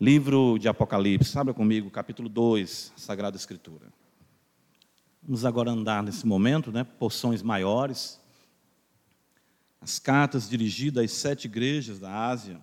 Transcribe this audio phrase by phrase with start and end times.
[0.00, 3.92] Livro de Apocalipse, abra comigo, capítulo 2, Sagrada Escritura.
[5.20, 8.20] Vamos agora andar nesse momento, né, porções maiores.
[9.80, 12.62] As cartas dirigidas às sete igrejas da Ásia.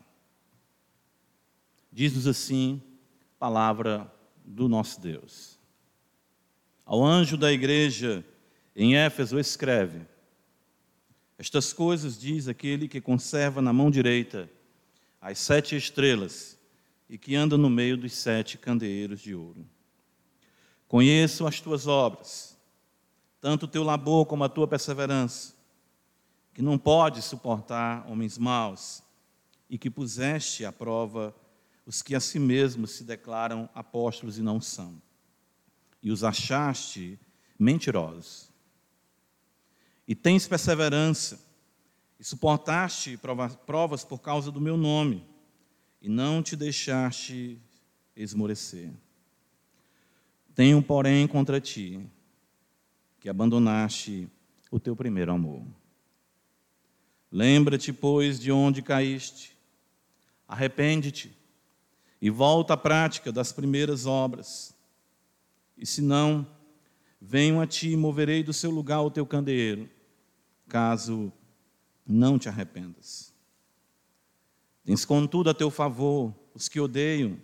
[1.91, 2.81] Diz-nos assim,
[3.37, 4.09] palavra
[4.45, 5.59] do nosso Deus.
[6.85, 8.23] Ao anjo da igreja
[8.73, 10.07] em Éfeso escreve:
[11.37, 14.49] Estas coisas diz aquele que conserva na mão direita
[15.19, 16.54] as sete estrelas
[17.09, 19.65] e que anda no meio dos sete candeeiros de ouro.
[20.87, 22.57] Conheço as tuas obras,
[23.39, 25.53] tanto o teu labor como a tua perseverança,
[26.53, 29.03] que não podes suportar homens maus
[29.69, 31.35] e que puseste à prova
[31.85, 34.99] os que a si mesmos se declaram apóstolos e não são,
[36.01, 37.19] e os achaste
[37.59, 38.49] mentirosos.
[40.07, 41.39] E tens perseverança,
[42.19, 43.19] e suportaste
[43.65, 45.25] provas por causa do meu nome,
[46.05, 47.59] e não te deixaste
[48.15, 48.91] esmorecer.
[50.53, 51.99] Tenho, porém, contra ti
[53.19, 54.29] que abandonaste
[54.69, 55.65] o teu primeiro amor.
[57.31, 59.57] Lembra-te, pois, de onde caíste,
[60.47, 61.35] arrepende-te
[62.21, 64.75] e volta à prática das primeiras obras.
[65.75, 66.45] E se não,
[67.19, 69.89] venho a ti e moverei do seu lugar o teu candeeiro,
[70.67, 71.33] caso
[72.05, 73.34] não te arrependas.
[74.85, 77.37] Tens contudo a teu favor os que odeiam,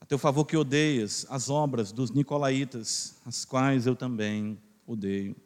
[0.00, 5.36] a teu favor que odeias as obras dos nicolaítas, as quais eu também odeio.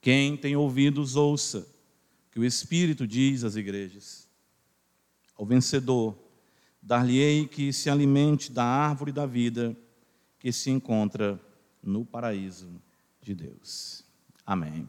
[0.00, 1.66] Quem tem ouvidos, ouça
[2.30, 4.28] que o Espírito diz às igrejas.
[5.34, 6.16] Ao vencedor,
[6.80, 9.76] dar-lhe-ei que se alimente da árvore da vida
[10.38, 11.40] que se encontra
[11.82, 12.68] no paraíso
[13.20, 14.04] de Deus.
[14.44, 14.88] Amém.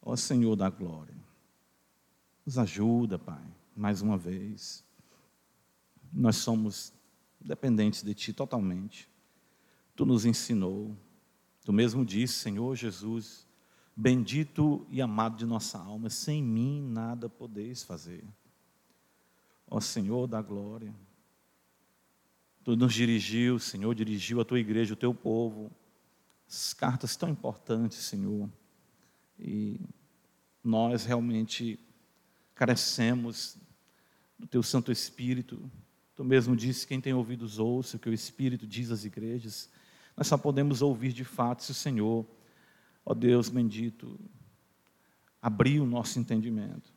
[0.00, 1.14] Ó Senhor da glória,
[2.44, 3.42] nos ajuda, Pai,
[3.76, 4.84] mais uma vez.
[6.12, 6.92] Nós somos
[7.40, 9.08] dependentes de Ti totalmente.
[9.94, 10.96] Tu nos ensinou,
[11.64, 13.46] Tu mesmo disse, Senhor Jesus,
[13.94, 18.24] bendito e amado de nossa alma, sem mim nada podeis fazer
[19.72, 20.94] ó Senhor da glória.
[22.62, 25.72] Tu nos dirigiu, Senhor, dirigiu a tua igreja, o teu povo.
[26.46, 28.50] Essas cartas tão importantes, Senhor.
[29.38, 29.80] E
[30.62, 31.80] nós realmente
[32.54, 33.56] carecemos
[34.38, 35.70] do teu Santo Espírito.
[36.14, 39.70] Tu mesmo disse: quem tem ouvidos ouça o que o Espírito diz às igrejas.
[40.16, 42.26] Nós só podemos ouvir de fato se o Senhor,
[43.04, 44.18] ó Deus bendito,
[45.40, 46.92] abrir o nosso entendimento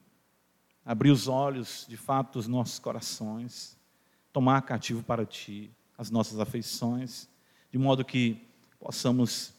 [0.85, 3.75] abrir os olhos, de fato, dos nossos corações,
[4.31, 7.27] tomar cativo para Ti as nossas afeições,
[7.71, 8.47] de modo que
[8.79, 9.53] possamos,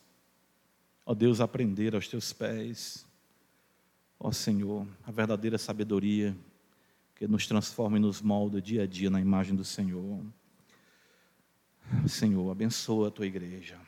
[1.04, 3.05] ó Deus, aprender aos Teus pés,
[4.18, 6.36] ó Senhor, a verdadeira sabedoria
[7.14, 10.24] que nos transforma e nos molda dia a dia na imagem do Senhor.
[12.06, 13.78] Senhor, abençoa a Tua igreja,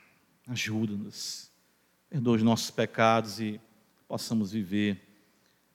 [0.47, 1.50] ajuda-nos,
[2.09, 3.61] perdoa os nossos pecados e
[4.06, 5.06] possamos viver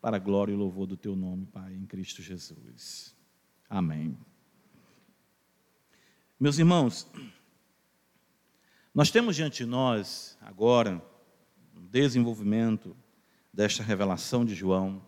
[0.01, 3.15] para a glória e louvor do teu nome, Pai, em Cristo Jesus.
[3.69, 4.17] Amém.
[6.39, 7.07] Meus irmãos,
[8.93, 11.01] nós temos diante de nós agora
[11.75, 12.97] um desenvolvimento
[13.53, 15.01] desta revelação de João,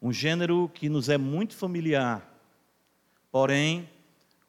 [0.00, 2.26] um gênero que nos é muito familiar,
[3.30, 3.88] porém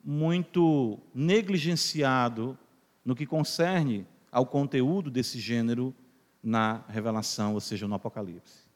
[0.03, 2.57] muito negligenciado
[3.03, 5.93] no que concerne ao conteúdo desse gênero
[6.41, 8.71] na revelação, ou seja, no Apocalipse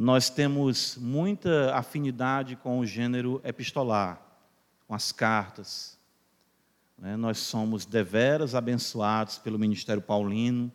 [0.00, 4.18] nós temos muita afinidade com o gênero epistolar,
[4.88, 5.98] com as cartas.
[6.96, 7.18] Né?
[7.18, 10.72] Nós somos deveras abençoados pelo ministério paulino,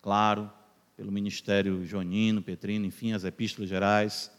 [0.00, 0.48] claro,
[1.00, 4.30] pelo ministério jonino, petrino, enfim, as epístolas gerais.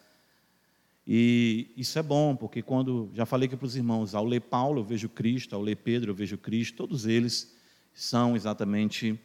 [1.07, 4.81] E isso é bom, porque quando, já falei aqui para os irmãos, ao ler Paulo
[4.81, 7.55] eu vejo Cristo, ao ler Pedro eu vejo Cristo, todos eles
[7.91, 9.19] são exatamente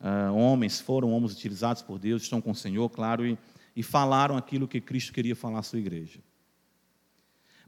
[0.00, 3.38] uh, homens, foram homens utilizados por Deus, estão com o Senhor, claro, e
[3.74, 6.20] e falaram aquilo que Cristo queria falar à sua igreja.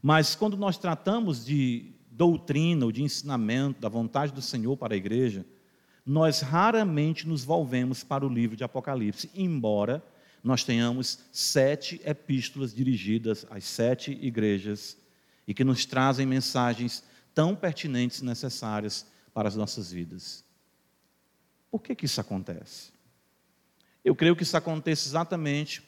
[0.01, 4.97] Mas quando nós tratamos de doutrina ou de ensinamento da vontade do Senhor para a
[4.97, 5.45] igreja,
[6.05, 10.03] nós raramente nos volvemos para o livro de Apocalipse, embora
[10.43, 14.97] nós tenhamos sete epístolas dirigidas às sete igrejas
[15.47, 17.03] e que nos trazem mensagens
[17.33, 20.43] tão pertinentes e necessárias para as nossas vidas.
[21.71, 22.91] Por que, que isso acontece?
[24.03, 25.81] Eu creio que isso acontece exatamente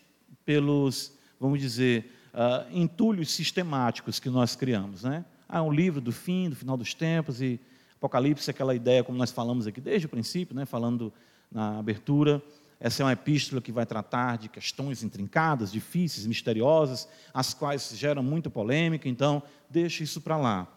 [0.46, 5.04] pelos, vamos dizer, uh, entulhos sistemáticos que nós criamos.
[5.04, 5.26] Né?
[5.48, 7.60] Ah, um livro do fim, do final dos tempos, e
[8.06, 11.12] Apocalipse, aquela ideia, como nós falamos aqui desde o princípio, né, falando
[11.52, 12.42] na abertura,
[12.80, 18.22] essa é uma epístola que vai tratar de questões intrincadas, difíceis, misteriosas, as quais geram
[18.22, 20.68] muita polêmica, então deixe isso para lá.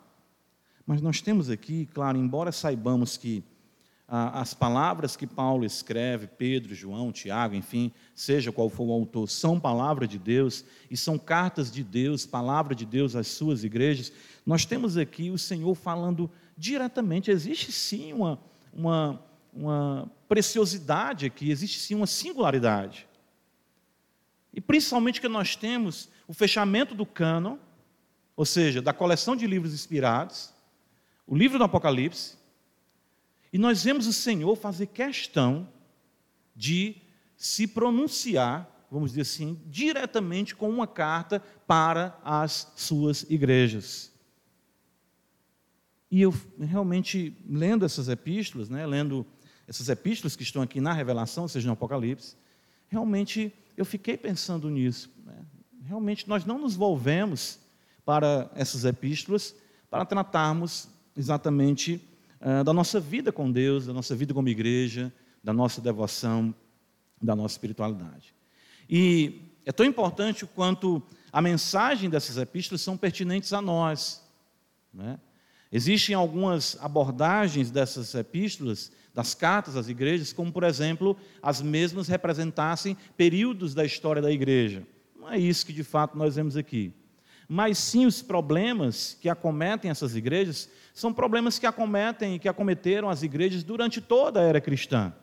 [0.86, 3.44] Mas nós temos aqui, claro, embora saibamos que
[4.08, 9.28] ah, as palavras que Paulo escreve, Pedro, João, Tiago, enfim, seja qual for o autor,
[9.28, 14.10] são palavra de Deus e são cartas de Deus, palavra de Deus às suas igrejas,
[14.46, 17.30] nós temos aqui o Senhor falando diretamente.
[17.30, 18.38] Existe sim uma,
[18.72, 19.22] uma,
[19.54, 23.06] uma preciosidade aqui, existe sim uma singularidade.
[24.52, 27.56] E principalmente que nós temos o fechamento do cânon,
[28.36, 30.52] ou seja, da coleção de livros inspirados,
[31.26, 32.36] o livro do Apocalipse,
[33.52, 35.68] e nós vemos o Senhor fazer questão
[36.54, 36.96] de
[37.36, 44.12] se pronunciar, vamos dizer assim, diretamente com uma carta para as suas igrejas.
[46.10, 49.26] E eu realmente, lendo essas epístolas, né, lendo
[49.66, 52.34] essas epístolas que estão aqui na Revelação, ou seja, no Apocalipse,
[52.88, 55.10] realmente eu fiquei pensando nisso.
[55.24, 55.34] Né?
[55.84, 57.58] Realmente nós não nos volvemos
[58.04, 59.54] para essas epístolas
[59.90, 62.00] para tratarmos exatamente
[62.40, 65.12] uh, da nossa vida com Deus, da nossa vida como igreja,
[65.44, 66.54] da nossa devoção,
[67.20, 68.34] da nossa espiritualidade.
[68.88, 74.22] E é tão importante quanto a mensagem dessas epístolas são pertinentes a nós.
[74.92, 75.18] Né?
[75.70, 82.96] Existem algumas abordagens dessas epístolas, das cartas às igrejas, como, por exemplo, as mesmas representassem
[83.16, 84.86] períodos da história da igreja.
[85.18, 86.92] Não é isso que de fato nós vemos aqui
[87.48, 93.08] mas sim os problemas que acometem essas igrejas são problemas que acometem e que acometeram
[93.08, 95.14] as igrejas durante toda a era cristã.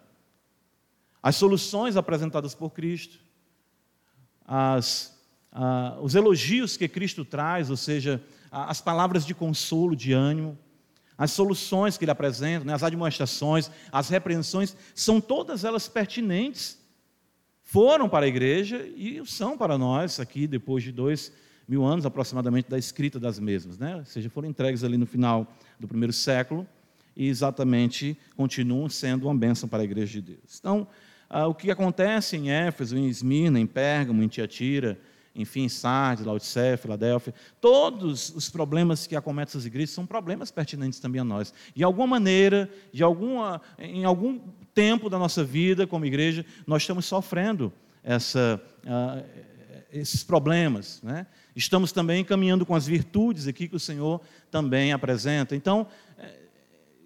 [1.21, 3.19] As soluções apresentadas por Cristo,
[4.44, 5.15] as,
[6.01, 8.24] os elogios que Cristo traz, ou seja,
[8.63, 10.57] as palavras de consolo, de ânimo,
[11.18, 16.78] as soluções que ele apresenta, né, as admoestações, as repreensões, são todas elas pertinentes.
[17.63, 21.34] Foram para a igreja e são para nós, aqui, depois de dois
[21.68, 23.96] mil anos aproximadamente da escrita das mesmas, né?
[23.98, 26.68] ou seja, foram entregues ali no final do primeiro século
[27.16, 30.60] e exatamente continuam sendo uma bênção para a igreja de Deus.
[30.60, 30.88] Então,
[31.28, 35.00] ah, o que acontece em Éfeso, em Esmirna, em Pérgamo, em Tiatira,
[35.36, 41.20] enfim, Sardes, Laodicea, Filadélfia, todos os problemas que acometem essas igrejas são problemas pertinentes também
[41.20, 41.54] a nós.
[41.76, 44.40] De alguma maneira, de alguma, em algum
[44.74, 47.72] tempo da nossa vida como igreja, nós estamos sofrendo
[48.02, 49.26] essa, uh,
[49.92, 51.02] esses problemas.
[51.04, 51.28] Né?
[51.54, 55.54] Estamos também caminhando com as virtudes aqui que o Senhor também apresenta.
[55.54, 55.86] Então,
[56.18, 56.34] é,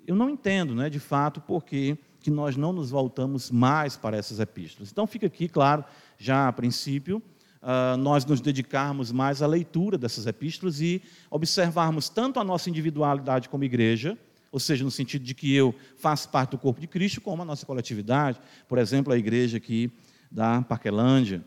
[0.05, 1.97] eu não entendo, né, de fato, por que
[2.27, 4.91] nós não nos voltamos mais para essas epístolas.
[4.91, 5.83] Então, fica aqui, claro,
[6.15, 7.23] já a princípio,
[7.61, 13.49] uh, nós nos dedicarmos mais à leitura dessas epístolas e observarmos tanto a nossa individualidade
[13.49, 14.17] como igreja,
[14.51, 17.45] ou seja, no sentido de que eu faço parte do corpo de Cristo, como a
[17.45, 19.91] nossa coletividade, por exemplo, a igreja aqui
[20.31, 21.43] da Parquelândia,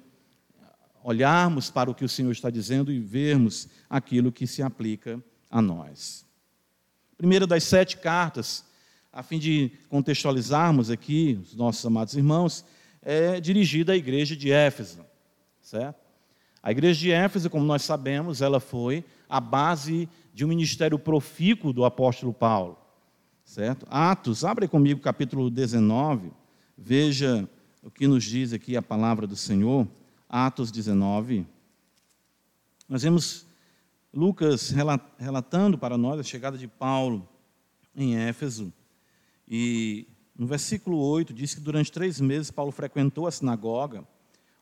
[1.03, 5.61] olharmos para o que o Senhor está dizendo e vermos aquilo que se aplica a
[5.61, 6.25] nós.
[7.17, 8.65] Primeira das sete cartas,
[9.13, 12.65] a fim de contextualizarmos aqui os nossos amados irmãos,
[13.03, 15.05] é dirigida à igreja de Éfeso,
[15.63, 16.01] certo?
[16.63, 21.73] A igreja de Éfeso, como nós sabemos, ela foi a base de um ministério profícuo
[21.73, 22.79] do apóstolo Paulo,
[23.45, 23.87] certo?
[23.91, 26.31] Atos, abre comigo capítulo 19,
[26.77, 27.49] veja
[27.83, 29.89] o que nos diz aqui a palavra do Senhor.
[30.29, 31.47] Atos 19,
[32.89, 33.47] nós vemos
[34.13, 34.71] Lucas
[35.19, 37.27] relatando para nós a chegada de Paulo
[37.97, 38.73] em Éfeso.
[39.49, 44.07] E no versículo 8 diz que durante três meses Paulo frequentou a sinagoga,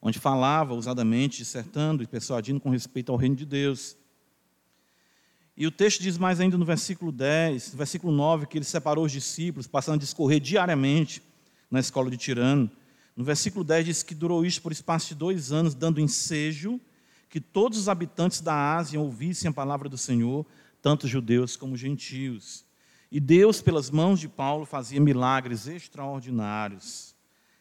[0.00, 3.96] onde falava ousadamente, dissertando e persuadindo com respeito ao reino de Deus.
[5.56, 9.04] E o texto diz mais ainda no versículo 10, no versículo 9, que ele separou
[9.04, 11.22] os discípulos, passando a discorrer diariamente
[11.70, 12.70] na escola de Tirano.
[13.14, 16.80] No versículo 10 diz que durou isto por espaço de dois anos, dando ensejo
[17.28, 20.44] que todos os habitantes da Ásia ouvissem a palavra do Senhor,
[20.80, 22.64] tanto judeus como gentios.
[23.12, 27.14] E Deus, pelas mãos de Paulo, fazia milagres extraordinários.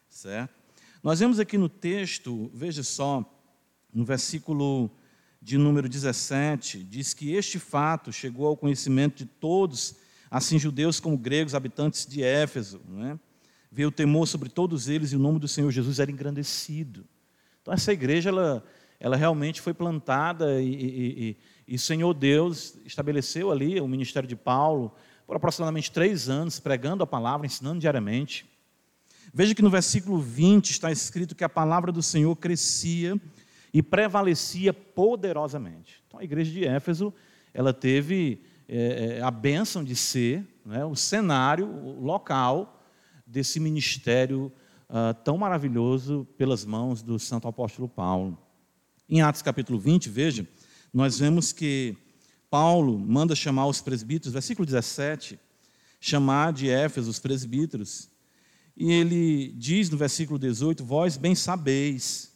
[0.08, 0.59] Certo?
[1.02, 3.24] Nós vemos aqui no texto, veja só,
[3.92, 4.90] no versículo
[5.40, 9.96] de número 17, diz que este fato chegou ao conhecimento de todos,
[10.30, 12.80] assim judeus como gregos, habitantes de Éfeso.
[12.86, 13.18] Não é?
[13.70, 17.06] veio o temor sobre todos eles e o nome do Senhor Jesus era engrandecido.
[17.62, 18.64] Então, essa igreja, ela,
[18.98, 21.36] ela realmente foi plantada e, e, e,
[21.68, 24.92] e o Senhor Deus estabeleceu ali o ministério de Paulo
[25.26, 28.44] por aproximadamente três anos, pregando a palavra, ensinando diariamente.
[29.32, 33.20] Veja que no versículo 20 está escrito que a palavra do Senhor crescia
[33.72, 36.02] e prevalecia poderosamente.
[36.06, 37.14] Então, a igreja de Éfeso,
[37.54, 42.82] ela teve é, a bênção de ser né, o cenário o local
[43.26, 44.52] desse ministério
[44.88, 48.36] uh, tão maravilhoso pelas mãos do santo apóstolo Paulo.
[49.08, 50.46] Em Atos capítulo 20, veja,
[50.92, 51.96] nós vemos que
[52.50, 55.38] Paulo manda chamar os presbíteros, versículo 17,
[56.00, 58.10] chamar de Éfeso os presbíteros,
[58.80, 62.32] e ele diz no versículo 18: Vós bem sabeis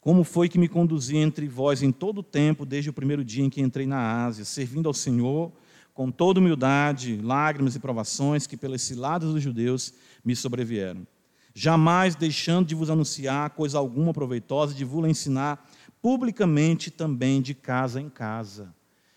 [0.00, 3.44] como foi que me conduzi entre vós em todo o tempo, desde o primeiro dia
[3.44, 5.52] em que entrei na Ásia, servindo ao Senhor
[5.92, 9.92] com toda humildade, lágrimas e provações que pelas ciladas dos judeus
[10.24, 11.04] me sobrevieram.
[11.52, 15.68] Jamais deixando de vos anunciar coisa alguma proveitosa, de vos ensinar
[16.00, 18.72] publicamente também de casa em casa.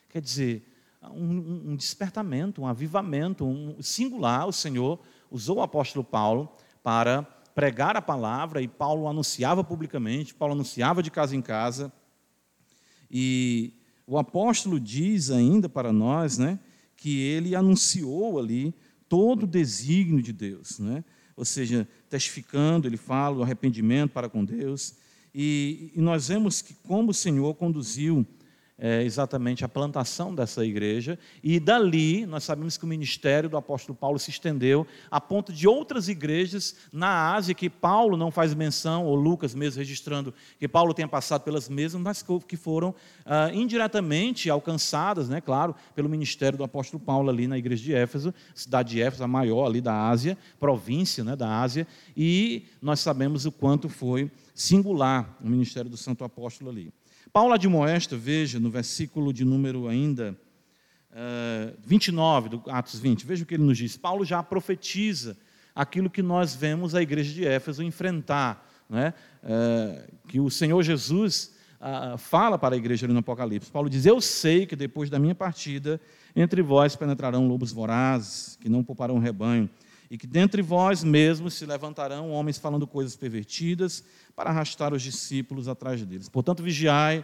[0.10, 0.67] Quer dizer,
[1.03, 5.00] um, um despertamento, um avivamento, um singular, o Senhor
[5.31, 6.51] usou o apóstolo Paulo
[6.83, 7.23] para
[7.55, 11.91] pregar a palavra e Paulo anunciava publicamente, Paulo anunciava de casa em casa.
[13.09, 13.73] E
[14.05, 16.59] o apóstolo diz ainda para nós, né,
[16.95, 18.73] que ele anunciou ali
[19.07, 21.03] todo o desígnio de Deus, né?
[21.35, 24.95] Ou seja, testificando, ele fala do arrependimento para com Deus.
[25.33, 28.25] E, e nós vemos que como o Senhor conduziu
[28.83, 33.95] é, exatamente a plantação dessa igreja, e dali nós sabemos que o ministério do apóstolo
[33.95, 39.05] Paulo se estendeu a ponto de outras igrejas na Ásia, que Paulo não faz menção,
[39.05, 44.50] ou Lucas mesmo registrando que Paulo tenha passado pelas mesmas, mas que foram ah, indiretamente
[44.50, 49.01] alcançadas, né, claro, pelo ministério do apóstolo Paulo ali na igreja de Éfeso, cidade de
[49.01, 51.85] Éfeso, a maior ali da Ásia, província né, da Ásia,
[52.17, 56.91] e nós sabemos o quanto foi singular o ministério do santo apóstolo ali.
[57.33, 60.38] Paulo admoesta, veja, no versículo de número ainda
[61.11, 63.95] uh, eh, 29 do Atos 20, veja o que ele nos diz.
[63.95, 65.38] Paulo já profetiza
[65.73, 69.13] aquilo que nós vemos a igreja de Éfeso enfrentar, né?
[69.43, 73.71] Uh, que o Senhor Jesus uh, fala para a igreja ali no Apocalipse.
[73.71, 76.01] Paulo diz: Eu sei que depois da minha partida,
[76.35, 79.69] entre vós penetrarão lobos vorazes, que não pouparão rebanho,
[80.12, 84.03] e que dentre vós mesmos se levantarão homens falando coisas pervertidas
[84.36, 86.27] para arrastar os discípulos atrás deles.
[86.27, 87.24] Portanto, vigiai,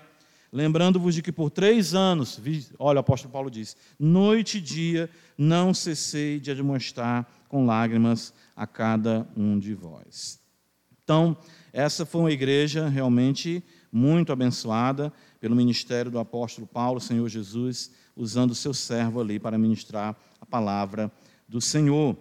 [0.53, 2.39] lembrando-vos de que por três anos,
[2.79, 8.65] olha, o apóstolo Paulo diz: noite e dia não cessei de admoestar com lágrimas a
[8.65, 10.39] cada um de vós.
[11.03, 11.35] Então,
[11.73, 18.51] essa foi uma igreja realmente muito abençoada pelo ministério do apóstolo Paulo, Senhor Jesus, usando
[18.51, 21.11] o seu servo ali para ministrar a palavra
[21.49, 22.15] do Senhor.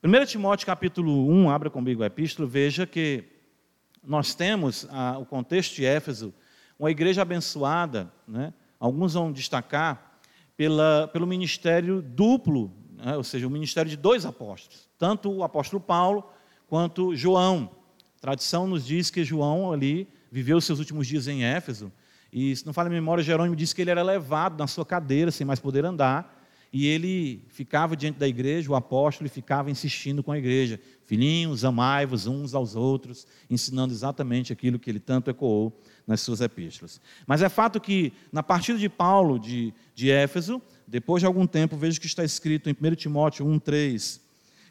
[0.00, 3.24] 1 Timóteo capítulo 1, abra comigo a epístola, veja que
[4.00, 6.32] nós temos ah, o contexto de Éfeso,
[6.78, 8.54] uma igreja abençoada, né?
[8.78, 10.20] alguns vão destacar,
[10.56, 13.16] pela, pelo ministério duplo, né?
[13.16, 16.30] ou seja, o ministério de dois apóstolos, tanto o apóstolo Paulo
[16.68, 17.68] quanto João.
[18.18, 21.90] A tradição nos diz que João ali viveu seus últimos dias em Éfeso,
[22.32, 25.32] e se não falha a memória, Jerônimo disse que ele era levado na sua cadeira,
[25.32, 26.37] sem mais poder andar,
[26.72, 31.64] e ele ficava diante da igreja, o apóstolo, e ficava insistindo com a igreja: Filhinhos,
[31.64, 37.00] amai-vos uns aos outros, ensinando exatamente aquilo que ele tanto ecoou nas suas epístolas.
[37.26, 41.76] Mas é fato que, na partida de Paulo de, de Éfeso, depois de algum tempo,
[41.76, 44.20] vejo que está escrito em 1 Timóteo 1,3: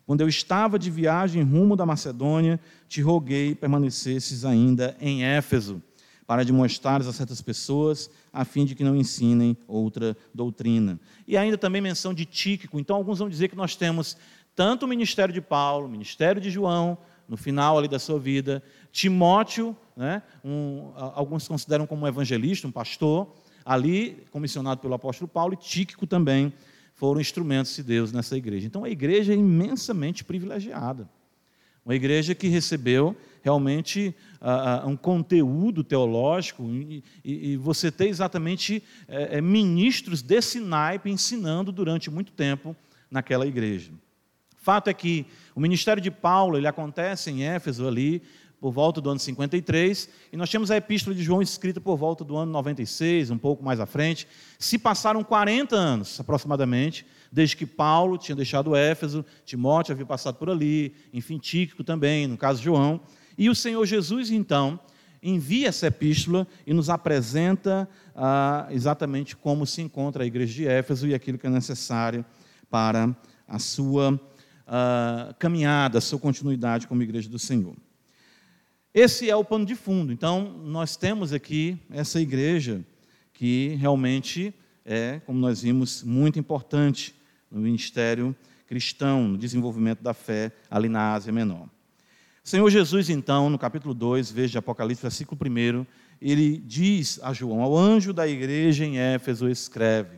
[0.05, 5.81] Quando eu estava de viagem rumo da Macedônia, te roguei permanecesses ainda em Éfeso
[6.27, 10.99] para demonstrares a certas pessoas, a fim de que não ensinem outra doutrina.
[11.25, 12.77] E ainda também menção de Tíquico.
[12.77, 14.17] Então, alguns vão dizer que nós temos
[14.53, 16.97] tanto o ministério de Paulo, o ministério de João,
[17.29, 22.71] no final ali da sua vida, Timóteo, né, um, alguns consideram como um evangelista, um
[22.71, 26.51] pastor, ali comissionado pelo apóstolo Paulo, e Tíquico também
[26.93, 28.65] foram instrumentos de Deus nessa igreja.
[28.67, 31.07] Então, a igreja é imensamente privilegiada.
[31.85, 33.15] Uma igreja que recebeu
[33.47, 34.13] realmente
[34.85, 42.33] um conteúdo teológico e, e, você ter exatamente uh, ministros desse naipe ensinando durante muito
[42.33, 42.75] tempo
[43.09, 43.91] naquela igreja.
[44.57, 45.25] Fato é que
[45.55, 48.21] o ministério de Paulo ele acontece em Éfeso ali
[48.59, 52.23] por volta do ano 53, e nós temos a epístola de João escrita por volta
[52.23, 54.27] do ano 96, um pouco mais à frente.
[54.57, 60.49] Se passaram 40 anos aproximadamente desde que Paulo tinha deixado Éfeso, Timóteo havia passado por
[60.49, 62.99] ali, enfim, Tíquico também, no caso João.
[63.37, 64.79] E o Senhor Jesus, então,
[65.21, 71.07] envia essa epístola e nos apresenta ah, exatamente como se encontra a igreja de Éfeso
[71.07, 72.25] e aquilo que é necessário
[72.69, 73.15] para
[73.47, 74.19] a sua
[74.65, 77.75] ah, caminhada, a sua continuidade como igreja do Senhor.
[78.93, 80.11] Esse é o pano de fundo.
[80.11, 82.83] Então, nós temos aqui essa igreja
[83.33, 84.53] que realmente
[84.87, 87.13] é, como nós vimos, muito importante
[87.51, 88.33] no ministério
[88.65, 91.69] cristão, no desenvolvimento da fé ali na Ásia Menor.
[92.47, 95.85] Senhor Jesus, então, no capítulo 2, veja Apocalipse, versículo 1,
[96.21, 100.15] ele diz a João: Ao anjo da igreja em Éfeso escreve: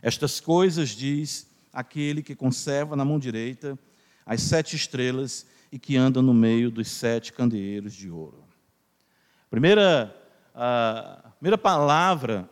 [0.00, 3.76] Estas coisas diz aquele que conserva na mão direita
[4.24, 8.44] as sete estrelas e que anda no meio dos sete candeeiros de ouro.
[9.50, 10.16] Primeira,
[10.54, 12.48] a primeira palavra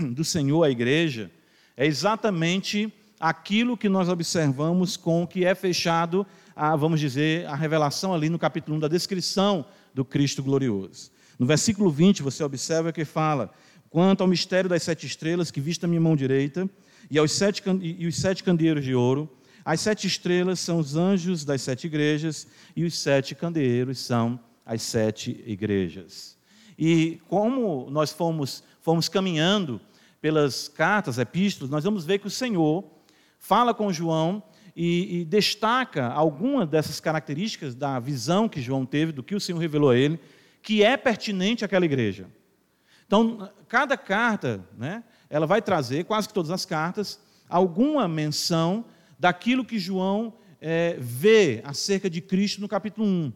[0.00, 1.30] do Senhor à igreja
[1.76, 7.54] é exatamente aquilo que nós observamos com o que é fechado, a, vamos dizer, a
[7.54, 11.10] revelação ali no capítulo 1 da descrição do Cristo glorioso.
[11.38, 13.52] No versículo 20, você observa que fala:
[13.90, 16.68] quanto ao mistério das sete estrelas que viste a minha mão direita,
[17.10, 19.30] e, aos sete, e os sete candeeiros de ouro,
[19.64, 22.46] as sete estrelas são os anjos das sete igrejas,
[22.76, 26.36] e os sete candeeiros são as sete igrejas.
[26.78, 29.80] E como nós fomos, fomos caminhando
[30.20, 32.84] pelas cartas, epístolas, nós vamos ver que o Senhor
[33.38, 34.42] fala com João
[34.76, 39.58] e, e destaca algumas dessas características da visão que João teve, do que o Senhor
[39.58, 40.18] revelou a ele,
[40.62, 42.28] que é pertinente àquela igreja.
[43.06, 48.84] Então, cada carta, né, ela vai trazer, quase que todas as cartas, alguma menção
[49.18, 53.32] daquilo que João é, vê acerca de Cristo no capítulo 1.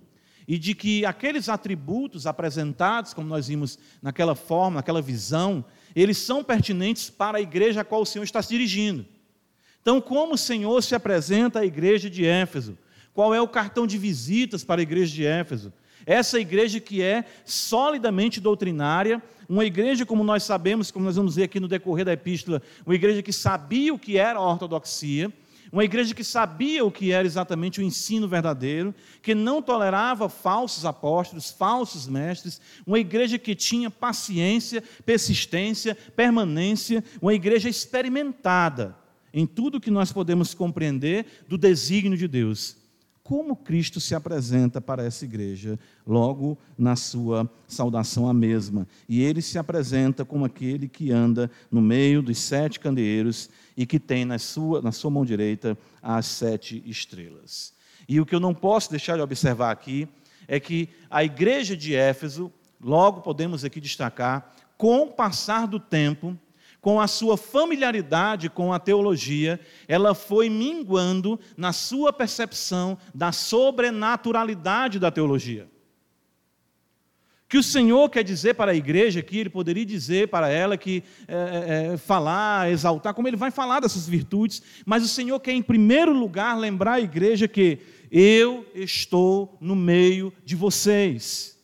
[0.49, 5.63] E de que aqueles atributos apresentados, como nós vimos naquela forma, naquela visão,
[5.95, 9.05] eles são pertinentes para a igreja a qual o Senhor está se dirigindo.
[9.89, 12.77] Então, como o Senhor se apresenta à igreja de Éfeso?
[13.15, 15.73] Qual é o cartão de visitas para a igreja de Éfeso?
[16.05, 21.45] Essa igreja que é solidamente doutrinária, uma igreja, como nós sabemos, como nós vamos ver
[21.45, 25.33] aqui no decorrer da epístola, uma igreja que sabia o que era a ortodoxia,
[25.73, 30.85] uma igreja que sabia o que era exatamente o ensino verdadeiro, que não tolerava falsos
[30.85, 38.95] apóstolos, falsos mestres, uma igreja que tinha paciência, persistência, permanência, uma igreja experimentada
[39.39, 42.77] em tudo que nós podemos compreender do desígnio de Deus
[43.23, 48.89] como Cristo se apresenta para essa igreja, logo na sua saudação à mesma.
[49.07, 54.01] E ele se apresenta como aquele que anda no meio dos sete candeeiros e que
[54.01, 57.75] tem na sua, na sua mão direita as sete estrelas.
[58.09, 60.09] E o que eu não posso deixar de observar aqui
[60.49, 66.35] é que a igreja de Éfeso, logo podemos aqui destacar, com o passar do tempo,
[66.81, 74.99] com a sua familiaridade com a teologia, ela foi minguando na sua percepção da sobrenaturalidade
[74.99, 75.69] da teologia.
[77.49, 81.03] Que o Senhor quer dizer para a igreja que Ele poderia dizer para ela que
[81.27, 85.63] é, é, falar, exaltar, como Ele vai falar dessas virtudes, mas o Senhor quer, em
[85.63, 87.79] primeiro lugar, lembrar a igreja que
[88.11, 91.58] eu estou no meio de vocês.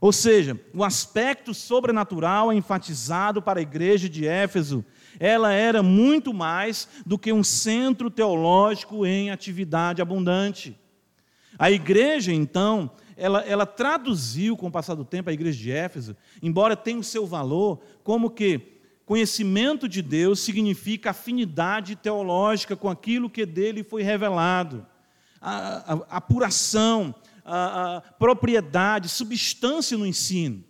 [0.00, 4.84] Ou seja, o aspecto sobrenatural é enfatizado para a igreja de Éfeso.
[5.18, 10.78] Ela era muito mais do que um centro teológico em atividade abundante.
[11.58, 16.16] A igreja, então, ela, ela traduziu com o passar do tempo a igreja de Éfeso,
[16.40, 23.30] embora tenha o seu valor, como que conhecimento de Deus significa afinidade teológica com aquilo
[23.30, 24.86] que dele foi revelado,
[25.40, 27.14] a, a, a apuração,
[27.48, 30.62] a, propriedade, substância no ensino.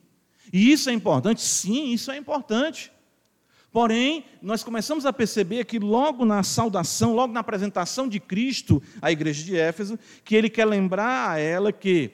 [0.53, 1.41] E isso é importante?
[1.43, 2.91] Sim, isso é importante.
[3.71, 9.13] Porém, nós começamos a perceber que logo na saudação, logo na apresentação de Cristo à
[9.13, 12.11] igreja de Éfeso, que ele quer lembrar a ela que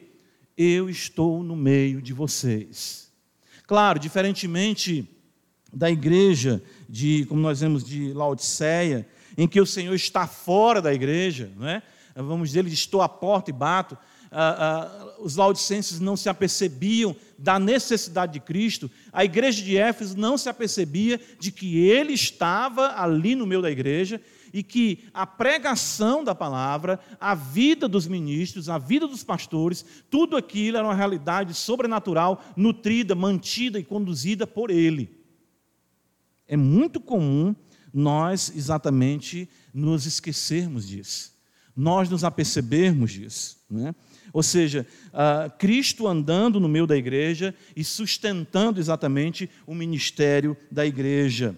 [0.57, 3.12] eu estou no meio de vocês.
[3.66, 5.09] Claro, diferentemente
[5.72, 10.92] da igreja de, como nós vemos de Laodiceia, em que o Senhor está fora da
[10.92, 11.83] igreja, não é?
[12.14, 13.98] Vamos dizer, ele estou à porta e bato
[14.35, 20.18] ah, ah, os laudicenses não se apercebiam da necessidade de Cristo, a igreja de Éfeso
[20.18, 24.20] não se apercebia de que ele estava ali no meio da igreja
[24.53, 30.37] e que a pregação da palavra, a vida dos ministros, a vida dos pastores, tudo
[30.37, 35.11] aquilo era uma realidade sobrenatural, nutrida, mantida e conduzida por ele.
[36.47, 37.55] É muito comum
[37.92, 41.33] nós exatamente nos esquecermos disso,
[41.77, 43.59] nós nos apercebermos disso.
[43.68, 43.94] Né?
[44.35, 50.85] Ou seja, uh, Cristo andando no meio da igreja e sustentando exatamente o ministério da
[50.85, 51.57] igreja.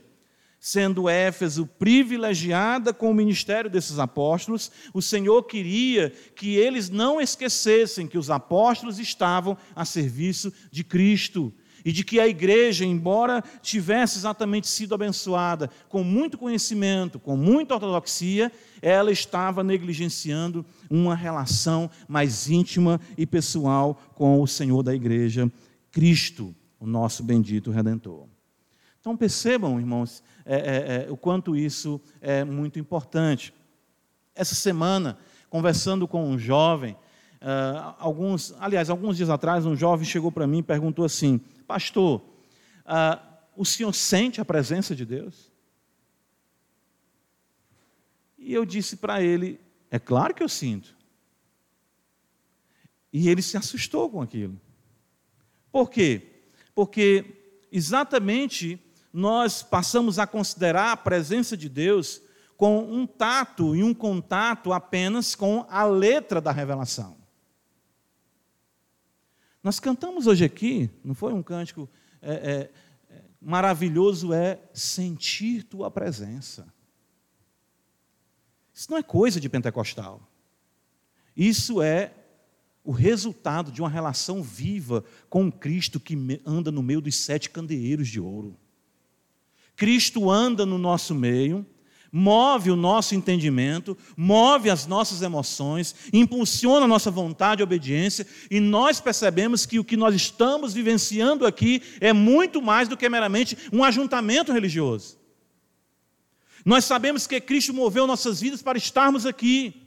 [0.60, 8.06] Sendo Éfeso privilegiada com o ministério desses apóstolos, o Senhor queria que eles não esquecessem
[8.06, 11.50] que os apóstolos estavam a serviço de Cristo
[11.86, 17.74] e de que a igreja, embora tivesse exatamente sido abençoada com muito conhecimento, com muita
[17.74, 18.50] ortodoxia,
[18.82, 25.48] ela estava negligenciando uma relação mais íntima e pessoal com o Senhor da igreja,
[25.92, 28.26] Cristo, o nosso bendito Redentor.
[29.00, 33.54] Então percebam, irmãos, é, é, é, o quanto isso é muito importante.
[34.34, 35.16] Essa semana,
[35.48, 36.96] conversando com um jovem,
[37.42, 42.20] uh, alguns, aliás, alguns dias atrás, um jovem chegou para mim e perguntou assim: Pastor,
[42.84, 43.20] uh,
[43.56, 45.50] o senhor sente a presença de Deus?
[48.38, 50.94] E eu disse para ele: É claro que eu sinto.
[53.12, 54.60] E ele se assustou com aquilo.
[55.72, 56.44] Por quê?
[56.74, 58.78] Porque exatamente
[59.12, 62.20] nós passamos a considerar a presença de Deus
[62.56, 67.16] com um tato e um contato apenas com a letra da revelação.
[69.66, 71.90] Nós cantamos hoje aqui, não foi um cântico
[72.22, 72.70] é, é,
[73.10, 76.72] é, maravilhoso é sentir tua presença.
[78.72, 80.22] Isso não é coisa de pentecostal.
[81.36, 82.14] Isso é
[82.84, 88.06] o resultado de uma relação viva com Cristo que anda no meio dos sete candeeiros
[88.06, 88.56] de ouro.
[89.74, 91.66] Cristo anda no nosso meio,
[92.16, 98.58] move o nosso entendimento, move as nossas emoções, impulsiona a nossa vontade e obediência, e
[98.58, 103.58] nós percebemos que o que nós estamos vivenciando aqui é muito mais do que meramente
[103.70, 105.18] um ajuntamento religioso.
[106.64, 109.82] Nós sabemos que Cristo moveu nossas vidas para estarmos aqui.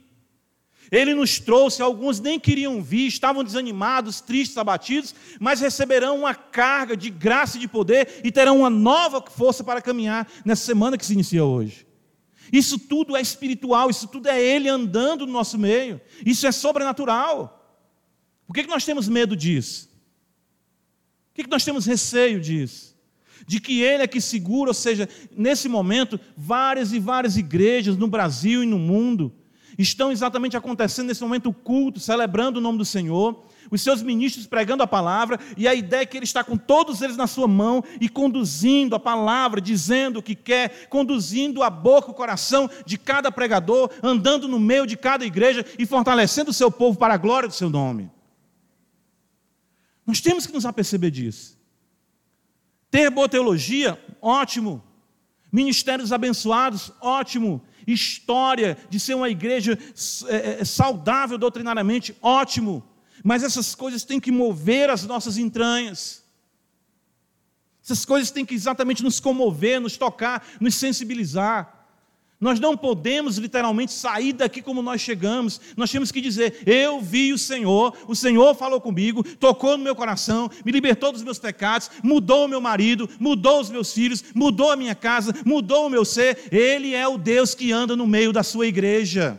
[0.88, 6.96] Ele nos trouxe, alguns nem queriam vir, estavam desanimados, tristes, abatidos, mas receberão uma carga
[6.96, 11.04] de graça e de poder e terão uma nova força para caminhar nessa semana que
[11.04, 11.89] se inicia hoje.
[12.52, 17.56] Isso tudo é espiritual, isso tudo é Ele andando no nosso meio, isso é sobrenatural.
[18.46, 19.88] Por que, que nós temos medo disso?
[21.28, 22.96] Por que, que nós temos receio disso?
[23.46, 28.08] De que Ele é que segura, ou seja, nesse momento, várias e várias igrejas no
[28.08, 29.32] Brasil e no mundo
[29.78, 34.46] estão exatamente acontecendo nesse momento o culto, celebrando o nome do Senhor, os seus ministros
[34.46, 37.46] pregando a palavra, e a ideia é que ele está com todos eles na sua
[37.46, 42.98] mão e conduzindo a palavra, dizendo o que quer, conduzindo a boca, o coração de
[42.98, 47.18] cada pregador, andando no meio de cada igreja e fortalecendo o seu povo para a
[47.18, 48.10] glória do seu nome.
[50.06, 51.56] Nós temos que nos aperceber disso.
[52.90, 54.82] Ter boa teologia, ótimo.
[55.52, 57.62] Ministérios abençoados, ótimo.
[57.86, 59.78] História de ser uma igreja
[60.28, 62.84] é, é, saudável doutrinariamente, ótimo.
[63.22, 66.24] Mas essas coisas têm que mover as nossas entranhas.
[67.82, 71.78] Essas coisas têm que exatamente nos comover, nos tocar, nos sensibilizar.
[72.40, 75.60] Nós não podemos literalmente sair daqui como nós chegamos.
[75.76, 79.94] Nós temos que dizer: Eu vi o Senhor, o Senhor falou comigo, tocou no meu
[79.94, 84.70] coração, me libertou dos meus pecados, mudou o meu marido, mudou os meus filhos, mudou
[84.70, 86.48] a minha casa, mudou o meu ser.
[86.50, 89.38] Ele é o Deus que anda no meio da sua igreja.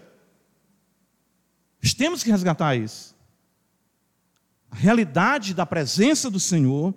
[1.82, 3.11] Nós temos que resgatar isso
[4.72, 6.94] a realidade da presença do Senhor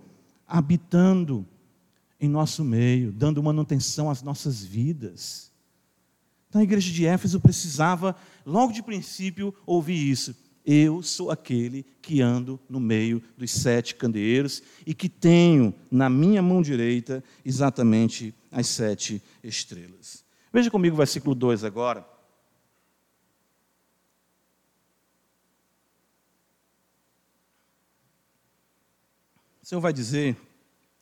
[0.47, 1.45] habitando
[2.21, 5.53] em nosso meio, dando manutenção às nossas vidas.
[6.49, 8.15] Então a igreja de Éfeso precisava,
[8.47, 10.37] logo de princípio, ouvir isso.
[10.65, 16.41] Eu sou aquele que ando no meio dos sete candeeiros e que tenho na minha
[16.41, 20.25] mão direita exatamente as sete estrelas.
[20.53, 22.13] Veja comigo o versículo 2 agora.
[29.64, 30.37] O Senhor vai dizer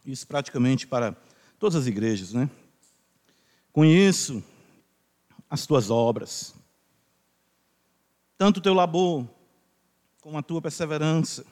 [0.07, 1.17] isso praticamente para
[1.59, 2.49] todas as igrejas, né?
[3.73, 4.41] Conheço
[5.51, 6.55] as tuas obras,
[8.39, 9.27] tanto o teu labor
[10.21, 11.45] como a tua perseverança,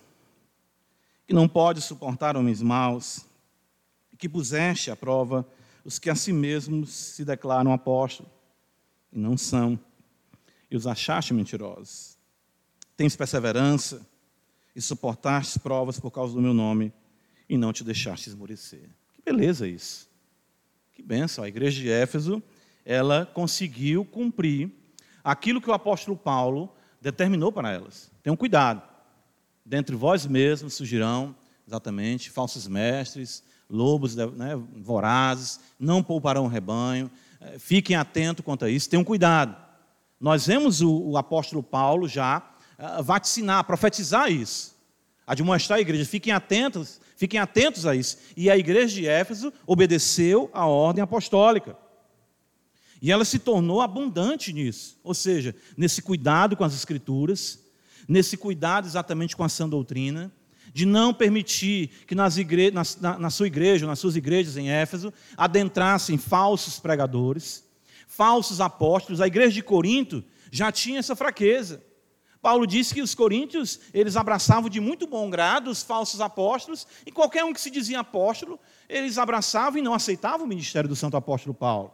[1.27, 3.27] que não pode suportar homens maus,
[4.13, 5.45] e que puseste à prova
[5.85, 8.31] os que a si mesmos se declaram apóstolos,
[9.13, 9.77] e não são,
[10.71, 12.17] e os achaste mentirosos.
[12.97, 14.07] Tens perseverança
[14.77, 16.93] e suportaste provas por causa do meu nome,
[17.51, 18.89] e não te deixaste esmorecer.
[19.13, 20.09] Que beleza isso.
[20.93, 21.43] Que benção.
[21.43, 22.41] A igreja de Éfeso,
[22.85, 24.71] ela conseguiu cumprir
[25.25, 28.09] aquilo que o apóstolo Paulo determinou para elas.
[28.23, 28.81] Tenham cuidado.
[29.67, 31.35] Dentre vós mesmos surgirão,
[31.67, 37.11] exatamente, falsos mestres, lobos né, vorazes, não pouparão o rebanho.
[37.41, 39.57] Eh, fiquem atentos quanto a isso, tenham cuidado.
[40.21, 44.79] Nós vemos o, o apóstolo Paulo já uh, vaticinar, profetizar isso.
[45.33, 48.17] Admoestar a igreja, fiquem atentos Fiquem atentos a isso.
[48.35, 51.77] E a igreja de Éfeso obedeceu à ordem apostólica.
[53.03, 57.63] E ela se tornou abundante nisso, ou seja, nesse cuidado com as escrituras,
[58.09, 60.33] nesse cuidado exatamente com a sã doutrina,
[60.73, 62.71] de não permitir que nas igre...
[62.71, 67.69] na, na sua igreja, nas suas igrejas em Éfeso, adentrassem falsos pregadores,
[68.09, 69.21] falsos apóstolos.
[69.21, 71.85] A igreja de Corinto já tinha essa fraqueza.
[72.43, 77.13] Paulo disse que os coríntios, eles abraçavam de muito bom grado os falsos apóstolos, e
[77.13, 81.17] qualquer um que se dizia apóstolo, eles abraçavam e não aceitavam o ministério do santo
[81.17, 81.93] apóstolo Paulo.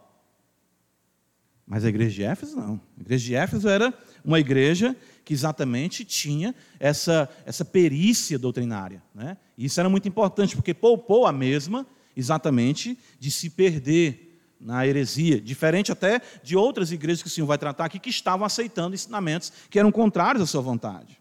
[1.65, 2.79] Mas a igreja de Éfeso não.
[2.97, 9.03] A igreja de Éfeso era uma igreja que exatamente tinha essa, essa perícia doutrinária.
[9.13, 9.35] Né?
[9.57, 14.26] E isso era muito importante, porque poupou a mesma exatamente de se perder
[14.59, 18.45] na heresia, diferente até de outras igrejas que o Senhor vai tratar aqui, que estavam
[18.45, 21.19] aceitando ensinamentos que eram contrários à sua vontade.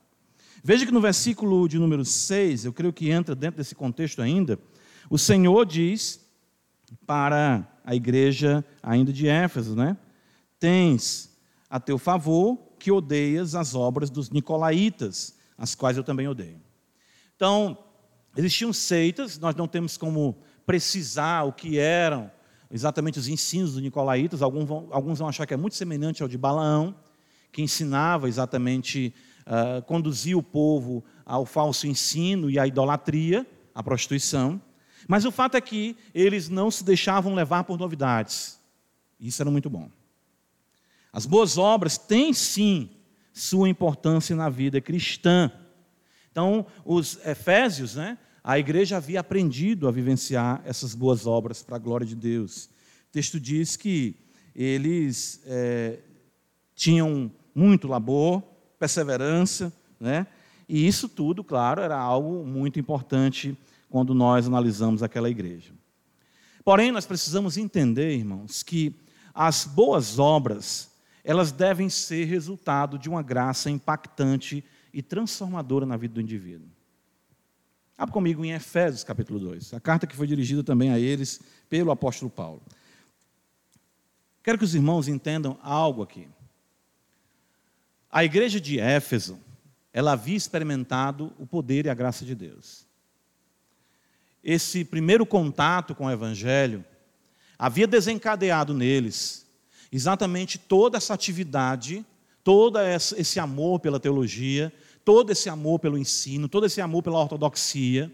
[0.62, 4.59] Veja que no versículo de número 6, eu creio que entra dentro desse contexto ainda,
[5.09, 6.20] o Senhor diz
[7.07, 9.96] para a igreja ainda de Éfeso, né?
[10.59, 11.31] Tens
[11.68, 16.61] a teu favor que odeias as obras dos nicolaítas, as quais eu também odeio.
[17.37, 17.79] Então,
[18.37, 22.31] existiam seitas, nós não temos como precisar o que eram
[22.70, 26.29] exatamente os ensinos dos nicolaítas, alguns vão, alguns vão achar que é muito semelhante ao
[26.29, 26.94] de Balaão,
[27.52, 29.14] que ensinava exatamente
[29.46, 34.61] uh, conduzir o povo ao falso ensino e à idolatria, à prostituição.
[35.09, 38.61] Mas o fato é que eles não se deixavam levar por novidades.
[39.18, 39.90] Isso era muito bom.
[41.12, 42.90] As boas obras têm sim
[43.33, 45.50] sua importância na vida cristã.
[46.31, 51.80] Então, os Efésios, né, a igreja havia aprendido a vivenciar essas boas obras para a
[51.80, 52.66] glória de Deus.
[53.09, 54.14] O texto diz que
[54.54, 55.98] eles é,
[56.72, 58.40] tinham muito labor,
[58.78, 60.28] perseverança, né?
[60.68, 63.59] E isso tudo, claro, era algo muito importante
[63.90, 65.72] quando nós analisamos aquela igreja.
[66.64, 68.94] Porém, nós precisamos entender, irmãos, que
[69.35, 70.92] as boas obras,
[71.24, 76.75] elas devem ser resultado de uma graça impactante e transformadora na vida do indivíduo.
[77.98, 81.90] Abra comigo em Efésios capítulo 2, a carta que foi dirigida também a eles pelo
[81.90, 82.62] apóstolo Paulo.
[84.42, 86.28] Quero que os irmãos entendam algo aqui.
[88.11, 89.38] A igreja de Éfeso,
[89.92, 92.87] ela havia experimentado o poder e a graça de Deus.
[94.44, 96.85] Esse primeiro contato com o evangelho
[97.59, 99.46] havia desencadeado neles
[99.90, 102.04] exatamente toda essa atividade,
[102.44, 104.72] todo esse amor pela teologia,
[105.07, 108.12] todo esse amor pelo ensino, todo esse amor pela ortodoxia,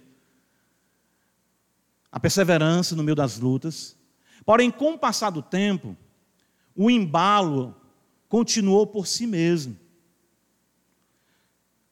[2.13, 3.97] a perseverança no meio das lutas.
[4.45, 5.97] Porém, com o passar do tempo,
[6.77, 7.75] o embalo
[8.29, 9.75] continuou por si mesmo.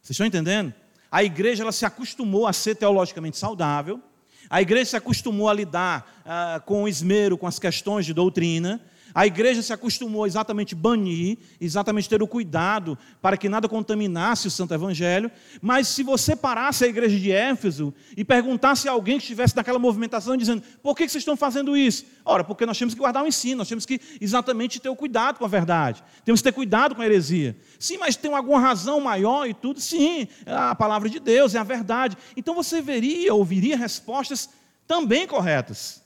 [0.03, 0.75] Vocês estão entendendo?
[1.11, 4.03] A igreja ela se acostumou a ser teologicamente saudável,
[4.51, 9.27] a igreja se acostumou a lidar uh, com esmero com as questões de doutrina, a
[9.27, 14.75] igreja se acostumou exatamente banir, exatamente ter o cuidado para que nada contaminasse o Santo
[14.75, 15.31] Evangelho.
[15.61, 19.79] Mas se você parasse a igreja de Éfeso e perguntasse a alguém que estivesse naquela
[19.79, 22.05] movimentação dizendo: por que vocês estão fazendo isso?
[22.25, 25.39] Ora, porque nós temos que guardar o ensino, nós temos que exatamente ter o cuidado
[25.39, 27.57] com a verdade, temos que ter cuidado com a heresia.
[27.79, 29.81] Sim, mas tem alguma razão maior e tudo?
[29.81, 32.17] Sim, é a palavra de Deus é a verdade.
[32.37, 34.49] Então você veria, ouviria respostas
[34.87, 36.00] também corretas.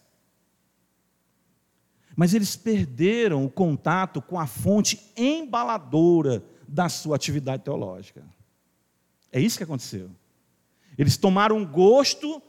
[2.16, 8.24] Mas eles perderam o contato com a fonte embaladora da sua atividade teológica.
[9.32, 10.10] É isso que aconteceu.
[10.96, 12.40] Eles tomaram gosto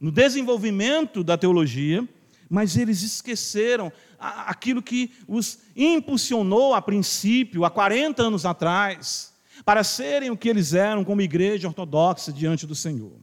[0.00, 2.06] no desenvolvimento da teologia,
[2.48, 9.32] mas eles esqueceram aquilo que os impulsionou a princípio, há 40 anos atrás,
[9.64, 13.16] para serem o que eles eram como igreja ortodoxa diante do Senhor.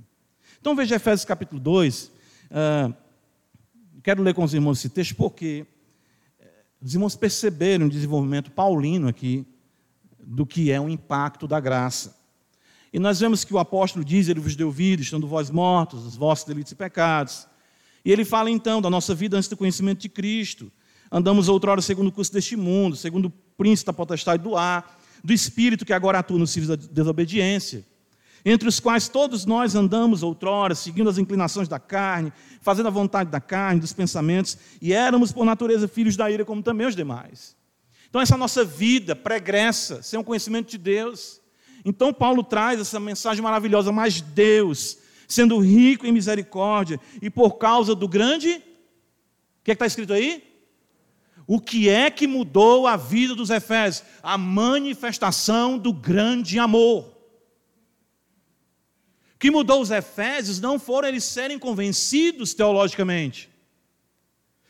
[0.59, 2.05] Então veja Efésios capítulo 2.
[2.05, 2.11] Uh,
[2.51, 2.93] ah,
[4.03, 5.65] quero ler com os irmãos esse texto porque
[6.81, 9.45] os irmãos perceberam o desenvolvimento paulino aqui
[10.19, 12.19] do que é o impacto da graça.
[12.91, 16.15] E nós vemos que o apóstolo diz: Ele vos deu vida, estando vós mortos, os
[16.15, 17.47] vossos delitos e pecados.
[18.03, 20.71] E ele fala então da nossa vida antes do conhecimento de Cristo.
[21.11, 25.31] Andamos outrora segundo o curso deste mundo, segundo o príncipe da potestade do ar, do
[25.31, 27.85] espírito que agora atua nos filhos da desobediência
[28.43, 33.29] entre os quais todos nós andamos outrora, seguindo as inclinações da carne, fazendo a vontade
[33.29, 37.55] da carne, dos pensamentos, e éramos por natureza filhos da ira, como também os demais.
[38.09, 41.39] Então, essa nossa vida pregressa, sem o conhecimento de Deus.
[41.85, 47.95] Então, Paulo traz essa mensagem maravilhosa, mas Deus, sendo rico em misericórdia, e por causa
[47.95, 48.49] do grande.
[48.55, 50.43] O que é está escrito aí?
[51.47, 54.05] O que é que mudou a vida dos Efésios?
[54.21, 57.20] A manifestação do grande amor
[59.41, 63.49] que mudou os Efésios não foram eles serem convencidos teologicamente.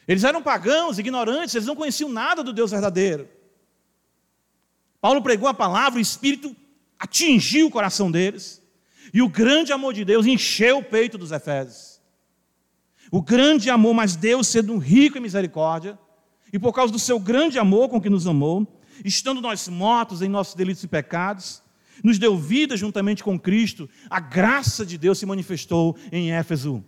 [0.08, 3.28] Eles eram pagãos, ignorantes, eles não conheciam nada do Deus verdadeiro.
[5.02, 6.56] Paulo pregou a palavra, o Espírito
[6.98, 8.62] atingiu o coração deles,
[9.14, 12.00] e o grande amor de Deus encheu o peito dos Efésios.
[13.12, 16.00] O grande amor, mas Deus sendo rico em misericórdia,
[16.54, 18.66] e por causa do seu grande amor com que nos amou,
[19.04, 21.62] estando nós mortos em nossos delitos e pecados,
[22.04, 26.84] nos deu vida juntamente com Cristo, a graça de Deus se manifestou em Éfeso,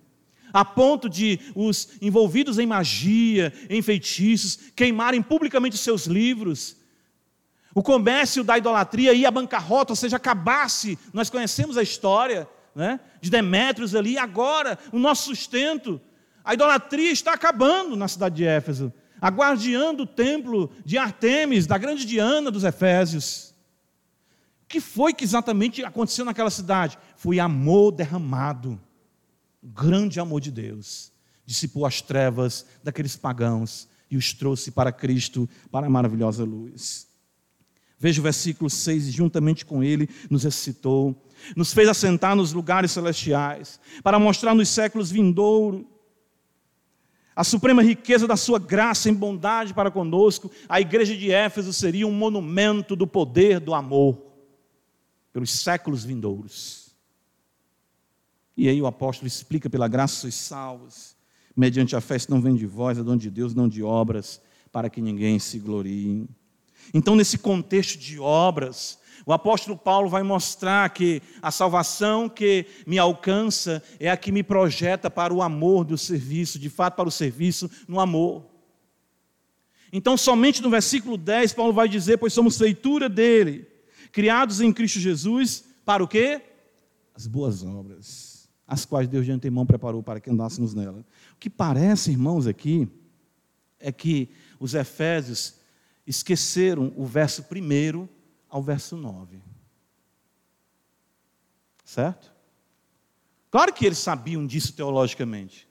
[0.52, 6.78] a ponto de os envolvidos em magia, em feitiços, queimarem publicamente os seus livros.
[7.74, 10.98] O comércio da idolatria ia à bancarrota, ou seja, acabasse.
[11.12, 16.00] Nós conhecemos a história né, de Demétrios ali, agora o nosso sustento.
[16.46, 22.06] A idolatria está acabando na cidade de Éfeso, aguardiando o templo de Artemis, da grande
[22.06, 23.53] Diana dos Efésios
[24.74, 26.98] que foi que exatamente aconteceu naquela cidade?
[27.16, 28.82] Foi amor derramado.
[29.62, 31.12] O grande amor de Deus
[31.46, 37.06] dissipou as trevas daqueles pagãos e os trouxe para Cristo, para a maravilhosa luz.
[38.00, 41.24] Veja o versículo 6, juntamente com ele nos ressuscitou,
[41.56, 45.86] nos fez assentar nos lugares celestiais, para mostrar nos séculos vindouros
[47.36, 50.50] a suprema riqueza da sua graça em bondade para conosco.
[50.68, 54.33] A igreja de Éfeso seria um monumento do poder do amor
[55.34, 56.94] pelos séculos vindouros.
[58.56, 61.16] E aí o apóstolo explica: pela graça sois salvos,
[61.56, 64.40] mediante a fé, se não vem de vós, é dom de Deus, não de obras,
[64.72, 66.30] para que ninguém se glorie.
[66.94, 73.00] Então, nesse contexto de obras, o apóstolo Paulo vai mostrar que a salvação que me
[73.00, 77.12] alcança é a que me projeta para o amor do serviço, de fato, para o
[77.12, 78.46] serviço no amor.
[79.92, 83.68] Então, somente no versículo 10, Paulo vai dizer: Pois somos feitura dele,
[84.14, 86.42] criados em Cristo Jesus, para o quê?
[87.16, 91.04] As boas obras, as quais Deus de antemão preparou para que andássemos nela.
[91.34, 92.88] O que parece, irmãos, aqui,
[93.80, 95.56] é que os Efésios
[96.06, 98.08] esqueceram o verso primeiro
[98.48, 99.42] ao verso 9.
[101.84, 102.32] Certo?
[103.50, 105.68] Claro que eles sabiam disso teologicamente.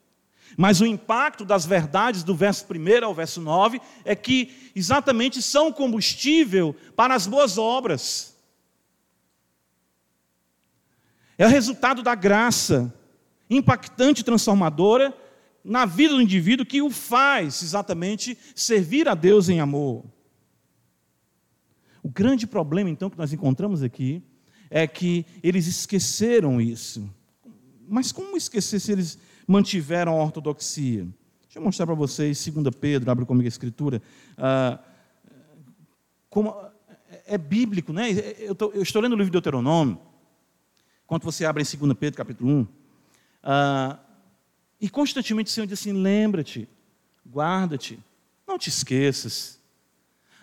[0.57, 5.73] Mas o impacto das verdades do verso 1 ao verso 9 é que exatamente são
[5.73, 8.32] combustível para as boas obras.
[11.38, 12.92] É o resultado da graça
[13.49, 15.14] impactante e transformadora
[15.64, 20.05] na vida do indivíduo que o faz exatamente servir a Deus em amor.
[22.03, 24.23] O grande problema, então, que nós encontramos aqui
[24.68, 27.09] é que eles esqueceram isso.
[27.88, 31.07] Mas como esquecer se eles mantiveram a ortodoxia?
[31.42, 34.03] Deixa eu mostrar para vocês, 2 Pedro, abre comigo a escritura.
[34.37, 34.81] Ah,
[36.31, 36.57] como,
[37.27, 38.11] é bíblico, né?
[38.38, 39.99] Eu, tô, eu, estou lendo o livro de Deuteronômio,
[41.07, 42.67] quando você abre em 2 Pedro, capítulo 1.
[43.43, 43.99] Ah,
[44.81, 46.69] e constantemente o Senhor diz assim: lembra-te,
[47.29, 47.99] guarda-te,
[48.47, 49.61] não te esqueças.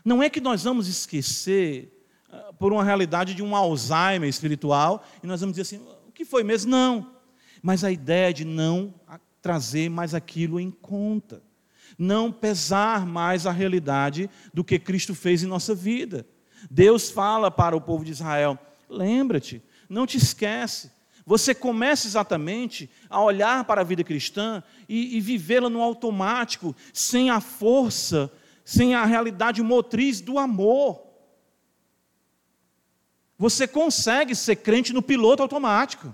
[0.04, 5.28] Não é que nós vamos esquecer uh, por uma realidade de um Alzheimer espiritual e
[5.28, 6.72] nós vamos dizer assim, o que foi mesmo?
[6.72, 7.16] Não.
[7.62, 8.94] Mas a ideia de não
[9.42, 11.44] trazer mais aquilo em conta.
[11.98, 16.26] Não pesar mais a realidade do que Cristo fez em nossa vida.
[16.70, 18.58] Deus fala para o povo de Israel:
[18.90, 20.92] lembra-te, não te esquece.
[21.26, 27.30] Você começa exatamente a olhar para a vida cristã e, e vivê-la no automático, sem
[27.30, 28.32] a força
[28.70, 31.04] sem a realidade motriz do amor.
[33.36, 36.14] Você consegue ser crente no piloto automático.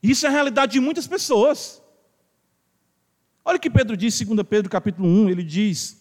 [0.00, 1.82] Isso é a realidade de muitas pessoas.
[3.44, 6.00] Olha o que Pedro diz, 2 Pedro capítulo 1, ele diz,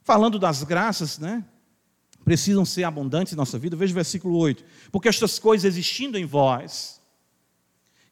[0.00, 1.44] falando das graças, né?
[2.28, 3.74] Precisam ser abundantes em nossa vida.
[3.74, 4.62] Veja o versículo 8.
[4.92, 7.00] Porque estas coisas existindo em vós,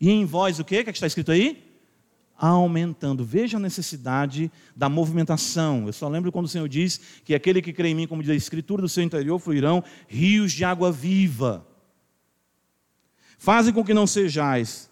[0.00, 0.81] e em vós o quê?
[0.81, 1.62] O que, é que está escrito aí?
[2.38, 3.24] aumentando.
[3.24, 5.87] Veja a necessidade da movimentação.
[5.87, 8.31] Eu só lembro quando o Senhor diz que aquele que crê em mim, como diz
[8.31, 11.66] a Escritura, do seu interior fluirão rios de água viva.
[13.38, 14.90] Fazem com que não sejais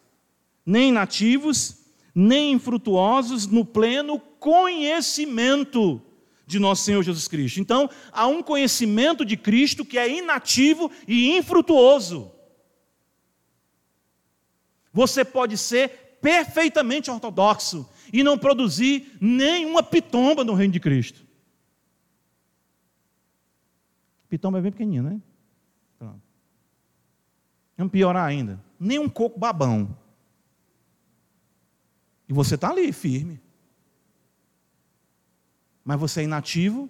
[0.65, 1.79] nem nativos,
[2.15, 6.01] nem infrutuosos no pleno conhecimento
[6.47, 7.61] de nosso Senhor Jesus Cristo.
[7.61, 12.33] Então, há um conhecimento de Cristo que é inativo e infrutuoso.
[14.93, 21.27] Você pode ser perfeitamente ortodoxo e não produzir nenhuma pitomba no reino de Cristo.
[24.29, 25.21] Pitomba é bem pequenininho, né?
[25.99, 26.23] Pronto.
[27.77, 28.63] Vamos piorar ainda.
[28.79, 29.97] Nem um coco babão.
[32.29, 33.41] E você está ali, firme.
[35.85, 36.89] Mas você é inativo,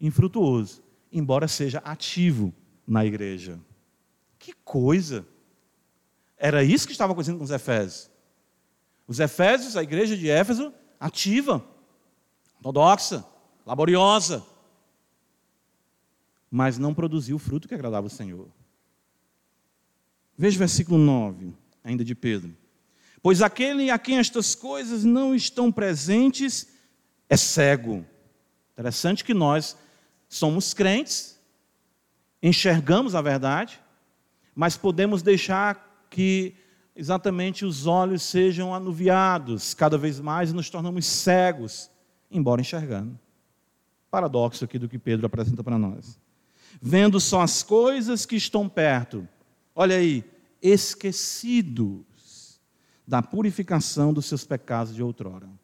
[0.00, 2.54] infrutuoso, embora seja ativo
[2.86, 3.58] na igreja.
[4.38, 5.26] Que coisa!
[6.36, 8.10] Era isso que estava acontecendo com os Efésios.
[9.06, 11.64] Os Efésios, a igreja de Éfeso, ativa,
[12.56, 13.24] ortodoxa,
[13.66, 14.44] laboriosa,
[16.50, 18.48] mas não produziu o fruto que agradava o Senhor.
[20.36, 22.56] Veja o versículo 9, ainda de Pedro.
[23.22, 26.68] Pois aquele a quem estas coisas não estão presentes
[27.28, 28.04] é cego.
[28.80, 29.76] Interessante que nós
[30.26, 31.38] somos crentes,
[32.42, 33.78] enxergamos a verdade,
[34.54, 36.54] mas podemos deixar que
[36.96, 41.90] exatamente os olhos sejam anuviados cada vez mais e nos tornamos cegos,
[42.30, 43.20] embora enxergando.
[44.10, 46.18] Paradoxo aqui do que Pedro apresenta para nós.
[46.80, 49.28] Vendo só as coisas que estão perto,
[49.74, 50.24] olha aí,
[50.62, 52.58] esquecidos
[53.06, 55.59] da purificação dos seus pecados de outrora.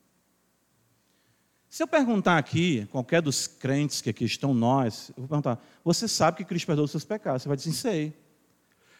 [1.69, 6.07] Se eu perguntar aqui, qualquer dos crentes que aqui estão, nós, eu vou perguntar: você
[6.09, 7.43] sabe que Cristo perdoou os seus pecados?
[7.43, 8.27] Você vai dizer: sei.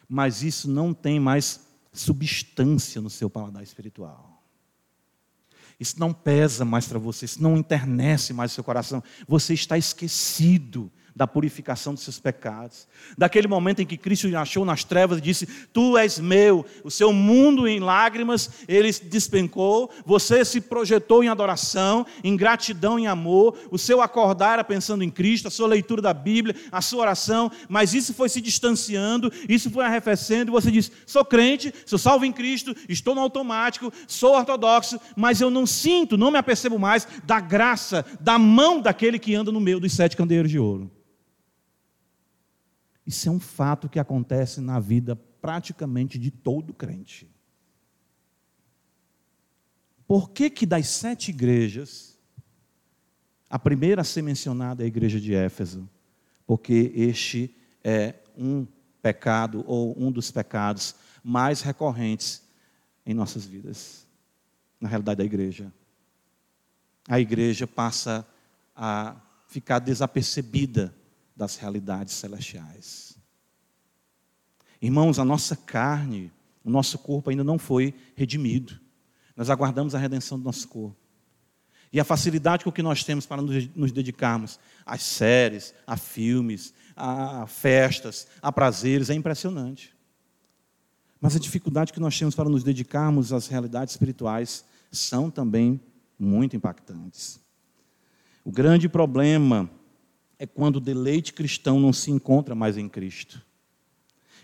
[0.07, 4.41] Mas isso não tem mais substância no seu paladar espiritual.
[5.79, 9.03] Isso não pesa mais para você, isso não internece mais o seu coração.
[9.27, 12.87] Você está esquecido da purificação dos seus pecados.
[13.17, 17.11] Daquele momento em que Cristo achou nas trevas e disse: Tu és meu, o seu
[17.11, 23.79] mundo em lágrimas, ele despencou, você se projetou em adoração, em gratidão, em amor, o
[23.79, 27.95] seu acordar era pensando em Cristo, a sua leitura da Bíblia, a sua oração, mas
[27.95, 32.31] isso foi se distanciando, isso foi arrefecendo, e você diz: Sou crente, sou salvo em
[32.31, 37.39] Cristo, estou no automático, sou ortodoxo, mas eu não sinto, não me apercebo mais da
[37.39, 40.91] graça, da mão daquele que anda no meio dos sete candeeiros de ouro.
[43.07, 47.33] Isso é um fato que acontece na vida praticamente de todo crente.
[50.05, 52.19] Por que que das sete igrejas,
[53.49, 55.89] a primeira a ser mencionada é a igreja de Éfeso?
[56.45, 58.67] Porque este é um
[59.01, 60.93] pecado ou um dos pecados
[61.23, 62.43] mais recorrentes
[63.05, 64.05] em nossas vidas,
[64.81, 65.73] na realidade da igreja.
[67.07, 68.27] A igreja passa
[68.75, 69.15] a
[69.47, 70.93] ficar desapercebida
[71.37, 73.15] das realidades celestiais.
[74.81, 76.31] Irmãos, a nossa carne,
[76.63, 78.79] o nosso corpo ainda não foi redimido.
[79.35, 80.97] Nós aguardamos a redenção do nosso corpo.
[81.93, 87.47] E a facilidade com que nós temos para nos dedicarmos às séries, a filmes, a
[87.47, 89.95] festas, a prazeres é impressionante.
[91.21, 95.79] Mas a dificuldade que nós temos para nos dedicarmos às realidades espirituais são também
[96.19, 97.39] muito impactantes.
[98.43, 99.69] O grande problema
[100.39, 103.41] é quando o deleite cristão não se encontra mais em Cristo,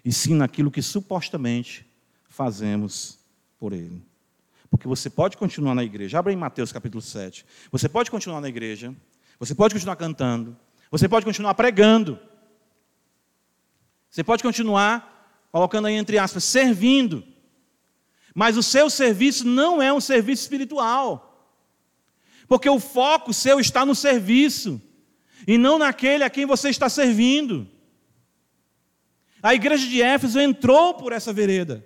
[0.04, 1.86] e sim naquilo que supostamente
[2.28, 3.20] fazemos
[3.60, 4.02] por Ele.
[4.70, 7.46] Porque você pode continuar na igreja, abre em Mateus capítulo 7.
[7.72, 8.94] Você pode continuar na igreja,
[9.40, 10.58] você pode continuar cantando,
[10.90, 12.20] você pode continuar pregando,
[14.10, 17.24] você pode continuar, colocando aí entre aspas, servindo,
[18.34, 21.54] mas o seu serviço não é um serviço espiritual,
[22.48, 24.82] porque o foco seu está no serviço
[25.48, 27.68] e não naquele a quem você está servindo.
[29.42, 31.86] A igreja de Éfeso entrou por essa vereda.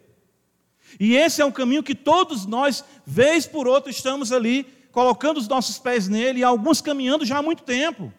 [0.99, 5.47] E esse é um caminho que todos nós, vez por outra, estamos ali colocando os
[5.47, 8.13] nossos pés nele e alguns caminhando já há muito tempo.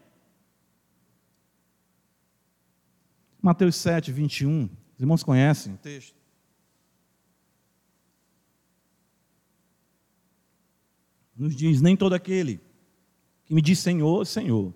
[3.41, 4.65] Mateus 7, 21.
[4.65, 6.15] Os irmãos conhecem o texto?
[11.37, 12.61] Nos diz: Nem todo aquele
[13.45, 14.75] que me diz Senhor, Senhor,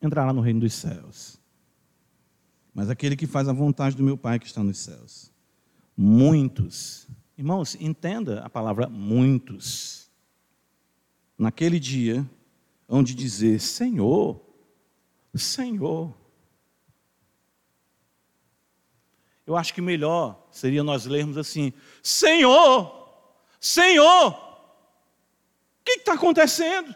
[0.00, 1.38] entrará no reino dos céus.
[2.74, 5.32] Mas aquele que faz a vontade do meu Pai que está nos céus.
[5.96, 10.08] Muitos, irmãos, entenda a palavra muitos.
[11.36, 12.28] Naquele dia,
[12.88, 14.40] onde dizer Senhor,
[15.34, 16.16] Senhor.
[19.46, 21.72] Eu acho que melhor seria nós lermos assim:
[22.02, 23.26] Senhor,
[23.60, 26.94] Senhor, o que está acontecendo?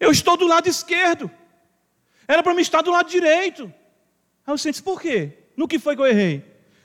[0.00, 1.30] Eu estou do lado esquerdo.
[2.26, 3.64] Era para mim estar do lado direito.
[4.46, 5.36] Aí eu disse, por quê?
[5.56, 6.42] No que foi que eu errei?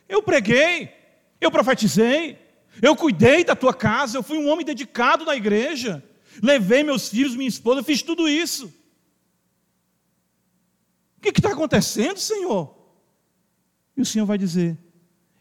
[0.08, 0.94] Eu preguei,
[1.40, 2.38] eu profetizei,
[2.82, 6.04] eu cuidei da tua casa, eu fui um homem dedicado na igreja,
[6.44, 8.74] levei meus filhos, minha esposa, fiz tudo isso.
[11.18, 12.76] O que está acontecendo, Senhor?
[13.96, 14.78] E o Senhor vai dizer: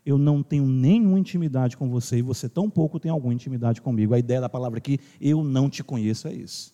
[0.06, 4.14] Eu não tenho nenhuma intimidade com você e você tão pouco tem alguma intimidade comigo.
[4.14, 6.72] A ideia da palavra aqui, eu não te conheço, é isso.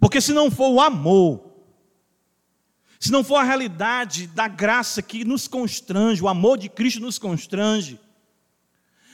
[0.00, 1.46] Porque se não for o amor,
[2.98, 7.18] se não for a realidade da graça que nos constrange, o amor de Cristo nos
[7.18, 8.00] constrange,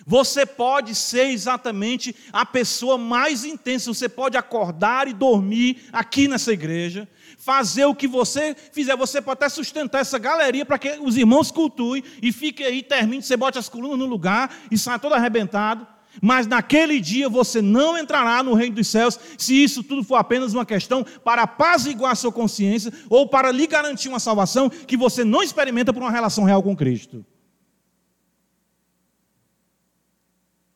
[0.06, 3.92] você pode ser exatamente a pessoa mais intensa.
[3.92, 7.08] Você pode acordar e dormir aqui nessa igreja,
[7.38, 8.96] fazer o que você fizer.
[8.96, 13.22] Você pode até sustentar essa galeria para que os irmãos cultuem e fique aí, termine,
[13.22, 15.86] você bote as colunas no lugar e saia todo arrebentado
[16.20, 20.52] mas naquele dia você não entrará no reino dos céus se isso tudo for apenas
[20.52, 25.42] uma questão para apaziguar sua consciência ou para lhe garantir uma salvação que você não
[25.42, 27.24] experimenta por uma relação real com Cristo.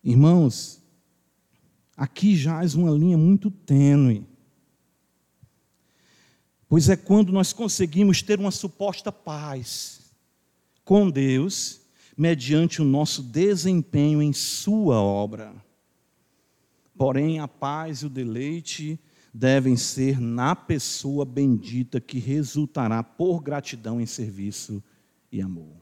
[0.02, 0.80] Irmãos,
[1.96, 4.24] aqui jaz uma linha muito tênue.
[6.68, 10.00] Pois é quando nós conseguimos ter uma suposta paz
[10.84, 11.85] com Deus
[12.16, 15.54] mediante o nosso desempenho em Sua obra.
[16.96, 18.98] Porém, a paz e o deleite
[19.32, 24.82] devem ser na pessoa bendita que resultará por gratidão em serviço
[25.30, 25.76] e amor.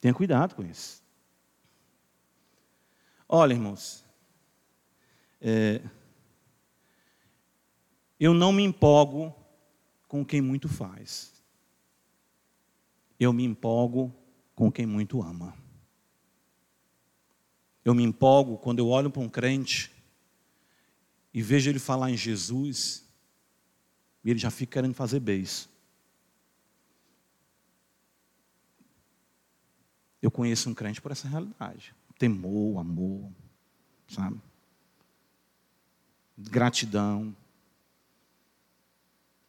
[0.00, 1.02] Tenha cuidado com isso.
[3.28, 4.04] Olha, irmãos,
[5.40, 5.82] é,
[8.20, 9.34] eu não me empolgo
[10.06, 11.32] com quem muito faz.
[13.18, 14.14] Eu me empolgo
[14.54, 15.54] com quem muito ama.
[17.84, 19.92] Eu me empolgo quando eu olho para um crente
[21.32, 23.04] e vejo ele falar em Jesus
[24.24, 25.68] e ele já fica querendo fazer beijo.
[30.22, 31.94] Eu conheço um crente por essa realidade.
[32.18, 33.30] Temor, amor,
[34.08, 34.40] sabe?
[36.38, 37.36] Gratidão.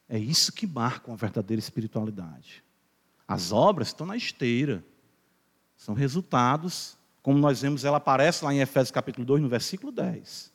[0.09, 2.61] É isso que marca uma verdadeira espiritualidade.
[3.25, 4.83] As obras estão na esteira.
[5.75, 10.51] São resultados, como nós vemos, ela aparece lá em Efésios capítulo 2, no versículo 10.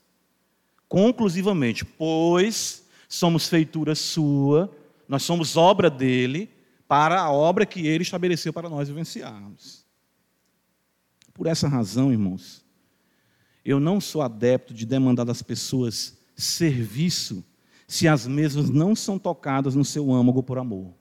[0.89, 4.71] Conclusivamente, pois somos feitura sua,
[5.09, 6.51] nós somos obra dele,
[6.87, 9.85] para a obra que ele estabeleceu para nós vivenciarmos.
[11.33, 12.64] Por essa razão, irmãos,
[13.64, 17.45] eu não sou adepto de demandar das pessoas serviço
[17.87, 20.95] se as mesmas não são tocadas no seu âmago por amor,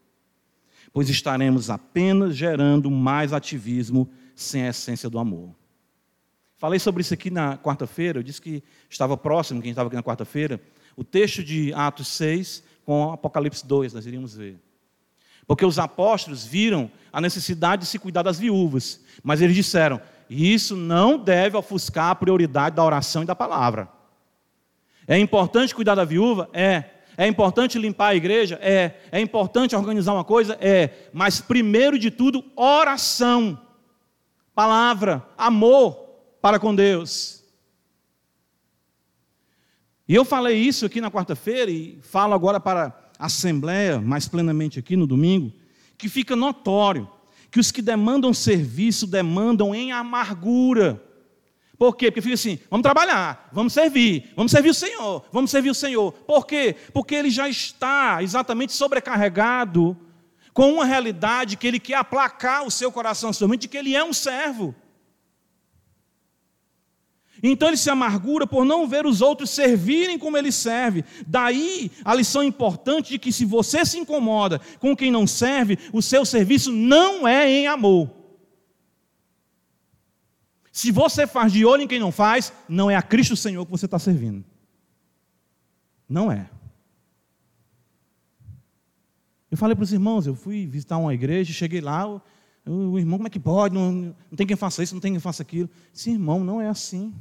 [0.99, 5.55] pois estaremos apenas gerando mais ativismo sem a essência do amor.
[6.57, 10.03] Falei sobre isso aqui na quarta-feira, eu disse que estava próximo, quem estava aqui na
[10.03, 10.59] quarta-feira,
[10.97, 14.59] o texto de Atos 6 com Apocalipse 2, nós iríamos ver.
[15.47, 20.75] Porque os apóstolos viram a necessidade de se cuidar das viúvas, mas eles disseram: isso
[20.75, 23.87] não deve ofuscar a prioridade da oração e da palavra.
[25.07, 26.49] É importante cuidar da viúva?
[26.51, 26.98] É.
[27.19, 28.57] É importante limpar a igreja?
[28.61, 28.93] É.
[29.11, 30.57] É importante organizar uma coisa?
[30.61, 31.09] É.
[31.11, 33.59] Mas primeiro de tudo, oração,
[34.55, 35.99] palavra, amor
[36.41, 37.43] para com Deus.
[40.07, 44.79] E eu falei isso aqui na quarta-feira e falo agora para a Assembleia, mais plenamente
[44.79, 45.51] aqui no domingo,
[45.97, 47.05] que fica notório
[47.51, 51.03] que os que demandam serviço demandam em amargura.
[51.79, 52.11] Por quê?
[52.11, 56.11] Porque fica assim: vamos trabalhar, vamos servir, vamos servir o Senhor, vamos servir o Senhor.
[56.11, 56.75] Por quê?
[56.93, 59.97] Porque ele já está exatamente sobrecarregado
[60.53, 64.03] com uma realidade que ele quer aplacar o seu coração somente de que ele é
[64.03, 64.75] um servo.
[67.41, 71.05] Então ele se amargura por não ver os outros servirem como ele serve.
[71.25, 76.01] Daí a lição importante de que se você se incomoda com quem não serve, o
[76.01, 78.18] seu serviço não é em amor.
[80.79, 83.71] Se você faz de olho em quem não faz, não é a Cristo Senhor que
[83.71, 84.45] você está servindo.
[86.07, 86.49] Não é.
[89.51, 92.21] Eu falei para os irmãos, eu fui visitar uma igreja, cheguei lá, o,
[92.65, 93.75] o irmão, como é que pode?
[93.75, 95.69] Não, não tem quem faça isso, não tem quem faça aquilo.
[95.91, 97.13] Sim, irmão, não é assim.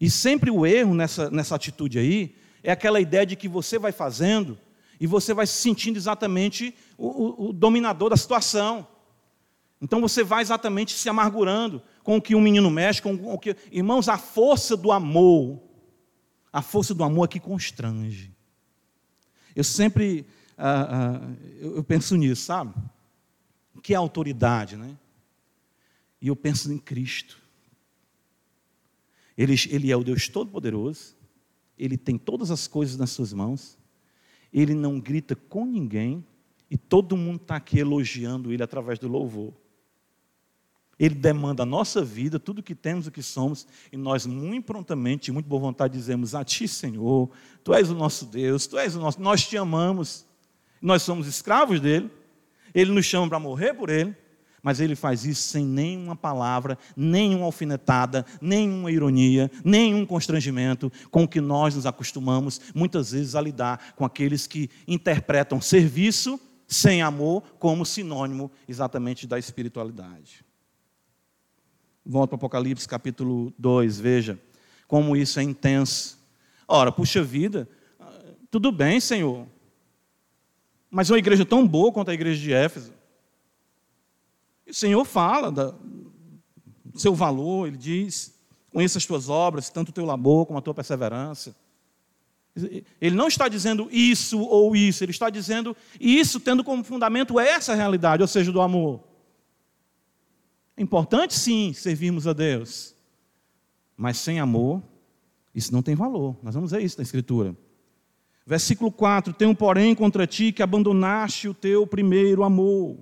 [0.00, 3.92] E sempre o erro nessa, nessa atitude aí é aquela ideia de que você vai
[3.92, 4.58] fazendo
[4.98, 8.88] e você vai se sentindo exatamente o, o, o dominador da situação.
[9.80, 13.56] Então você vai exatamente se amargurando com o que um menino mexe, com o que.
[13.70, 15.60] Irmãos, a força do amor,
[16.52, 18.34] a força do amor é que constrange.
[19.54, 22.74] Eu sempre ah, ah, eu penso nisso, sabe?
[23.82, 24.96] Que é autoridade, né?
[26.20, 27.38] E eu penso em Cristo.
[29.36, 31.14] Ele, ele é o Deus Todo-Poderoso,
[31.78, 33.78] ele tem todas as coisas nas suas mãos,
[34.50, 36.24] ele não grita com ninguém,
[36.70, 39.52] e todo mundo está aqui elogiando ele através do louvor.
[40.98, 45.30] Ele demanda a nossa vida, tudo que temos, o que somos, e nós muito prontamente,
[45.30, 47.30] muito boa vontade, dizemos a Ti, Senhor,
[47.62, 50.24] Tu és o nosso Deus, Tu és o nosso, nós Te amamos,
[50.80, 52.10] nós somos escravos dEle,
[52.74, 54.16] Ele nos chama para morrer por Ele,
[54.62, 61.28] mas ele faz isso sem nenhuma palavra, nenhuma alfinetada, nenhuma ironia, nenhum constrangimento com o
[61.28, 67.42] que nós nos acostumamos muitas vezes a lidar com aqueles que interpretam serviço sem amor
[67.60, 70.45] como sinônimo exatamente da espiritualidade.
[72.08, 74.38] Volta para Apocalipse capítulo 2, veja
[74.86, 76.16] como isso é intenso.
[76.68, 77.68] Ora, puxa vida,
[78.48, 79.44] tudo bem, Senhor,
[80.88, 82.92] mas uma igreja tão boa quanto a igreja de Éfeso,
[84.64, 85.74] e o Senhor fala do
[86.94, 88.34] seu valor, ele diz:
[88.72, 91.56] conheça as tuas obras, tanto o teu labor como a tua perseverança.
[93.00, 97.74] Ele não está dizendo isso ou isso, ele está dizendo isso tendo como fundamento essa
[97.74, 99.15] realidade, ou seja, do amor.
[100.76, 102.94] É importante sim servirmos a Deus,
[103.96, 104.82] mas sem amor,
[105.54, 106.36] isso não tem valor.
[106.42, 107.56] Nós vamos ver isso na Escritura.
[108.46, 112.98] Versículo 4: Tenho, porém, contra ti que abandonaste o teu primeiro amor.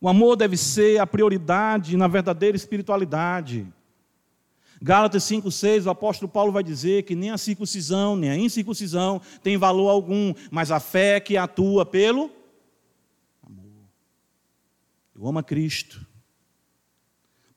[0.00, 3.66] O amor deve ser a prioridade na verdadeira espiritualidade.
[4.80, 9.58] Gálatas 5,6, o apóstolo Paulo vai dizer que nem a circuncisão, nem a incircuncisão tem
[9.58, 12.30] valor algum, mas a fé que atua pelo
[13.42, 13.84] amor.
[15.14, 16.09] Eu amo a Cristo.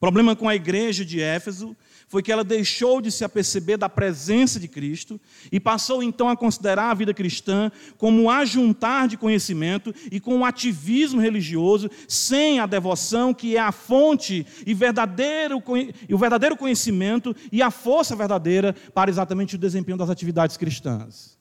[0.03, 1.77] Problema com a igreja de Éfeso
[2.09, 5.17] foi que ela deixou de se aperceber da presença de Cristo
[5.49, 10.35] e passou então a considerar a vida cristã como um ajuntar de conhecimento e com
[10.35, 15.63] um ativismo religioso, sem a devoção que é a fonte e, verdadeiro,
[16.09, 21.39] e o verdadeiro conhecimento e a força verdadeira para exatamente o desempenho das atividades cristãs.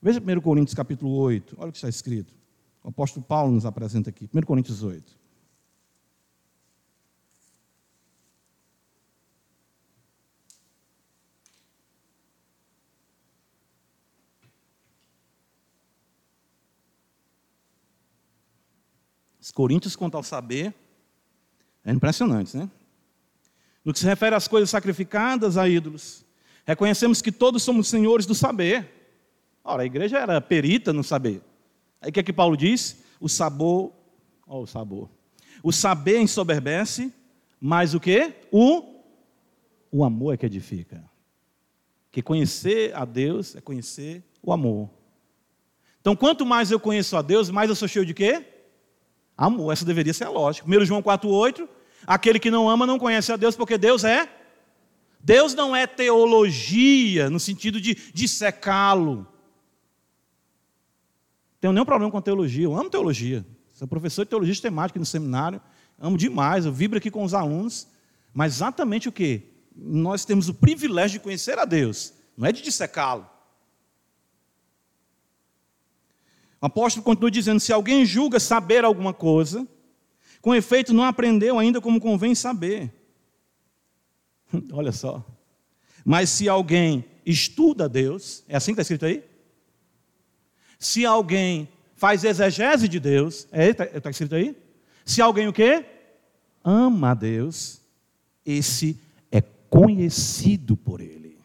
[0.00, 2.32] Veja 1 Coríntios capítulo 8, olha o que está escrito.
[2.84, 5.17] O apóstolo Paulo nos apresenta aqui, 1 Coríntios 8.
[19.48, 20.74] Os coríntios, quanto ao saber,
[21.82, 22.68] é impressionante, né?
[23.82, 26.22] No que se refere às coisas sacrificadas a ídolos,
[26.66, 28.86] reconhecemos que todos somos senhores do saber.
[29.64, 31.40] Ora, a igreja era perita no saber.
[31.98, 33.02] Aí o que é que Paulo diz?
[33.18, 33.90] O sabor,
[34.46, 35.08] ó, o sabor.
[35.62, 37.10] O saber ensoberbece,
[37.58, 38.34] mas o que?
[38.52, 39.00] O,
[39.90, 41.02] o amor é que edifica.
[42.12, 44.90] Que conhecer a Deus é conhecer o amor.
[46.02, 48.57] Então, quanto mais eu conheço a Deus, mais eu sou cheio de quê?
[49.38, 50.68] Amor, essa deveria ser a lógica.
[50.68, 51.68] 1 João 4,8:
[52.04, 54.28] aquele que não ama não conhece a Deus, porque Deus é.
[55.20, 59.26] Deus não é teologia, no sentido de, de secá-lo.
[61.60, 63.46] Tenho nenhum problema com teologia, eu amo teologia.
[63.72, 65.60] Sou professor de teologia sistemática no seminário,
[65.98, 67.86] amo demais, eu vibro aqui com os alunos.
[68.34, 69.42] Mas exatamente o que?
[69.74, 73.28] Nós temos o privilégio de conhecer a Deus, não é de dissecá-lo.
[76.60, 79.66] O apóstolo continua dizendo: se alguém julga saber alguma coisa,
[80.40, 82.92] com efeito não aprendeu ainda como convém saber.
[84.72, 85.24] Olha só.
[86.04, 89.24] Mas se alguém estuda Deus, é assim que está escrito aí?
[90.78, 94.56] Se alguém faz exegese de Deus, é, está tá escrito aí?
[95.04, 95.84] Se alguém o quê?
[96.62, 97.80] Ama a Deus,
[98.44, 98.98] esse
[99.30, 101.38] é conhecido por ele.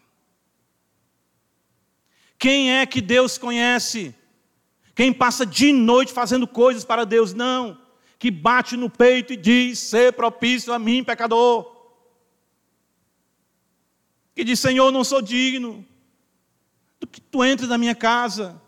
[2.38, 4.14] Quem é que Deus conhece?
[4.95, 7.77] Quem passa de noite fazendo coisas para Deus, não.
[8.19, 11.71] Que bate no peito e diz: ser propício a mim, pecador.
[14.35, 15.85] Que diz: Senhor, não sou digno
[16.99, 18.61] do que tu entres na minha casa.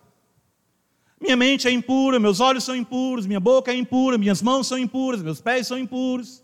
[1.21, 4.78] Minha mente é impura, meus olhos são impuros, minha boca é impura, minhas mãos são
[4.78, 6.43] impuras, meus pés são impuros.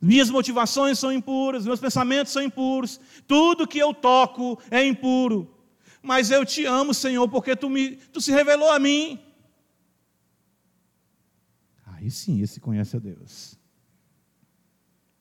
[0.00, 5.59] Minhas motivações são impuras, meus pensamentos são impuros, tudo que eu toco é impuro
[6.02, 9.20] mas eu te amo, Senhor, porque tu, me, tu se revelou a mim.
[11.86, 13.58] Aí sim, esse conhece a Deus.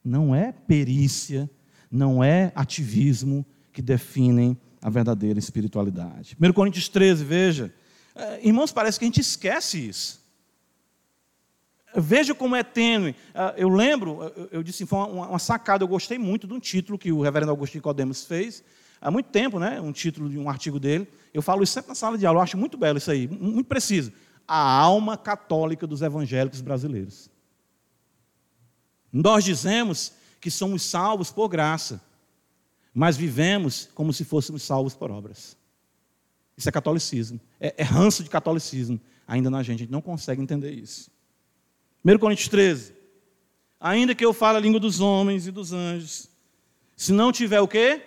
[0.04, 1.50] Não é perícia,
[1.92, 6.38] não é ativismo que definem a verdadeira espiritualidade.
[6.40, 7.74] 1 Coríntios 13, veja.
[8.16, 10.20] É, irmãos, parece que a gente esquece isso.
[11.96, 13.16] Veja como é tênue.
[13.34, 14.20] É, eu lembro,
[14.52, 17.84] eu disse, foi uma sacada, eu gostei muito de um título que o reverendo Agostinho
[17.84, 18.64] Codemos fez,
[19.02, 21.08] há muito tempo, né, um título de um artigo dele.
[21.34, 23.68] Eu falo isso sempre na sala de aula, eu acho muito belo isso aí, muito
[23.68, 24.12] preciso.
[24.48, 27.30] A alma católica dos evangélicos brasileiros.
[29.12, 32.02] Nós dizemos que somos salvos por graça,
[32.94, 35.58] mas vivemos como se fôssemos salvos por obras.
[36.58, 40.42] Isso é catolicismo, é, é ranço de catolicismo ainda na gente, a gente não consegue
[40.42, 41.12] entender isso.
[42.04, 42.94] 1 Coríntios 13.
[43.80, 46.28] Ainda que eu fale a língua dos homens e dos anjos,
[46.96, 48.02] se não tiver o quê?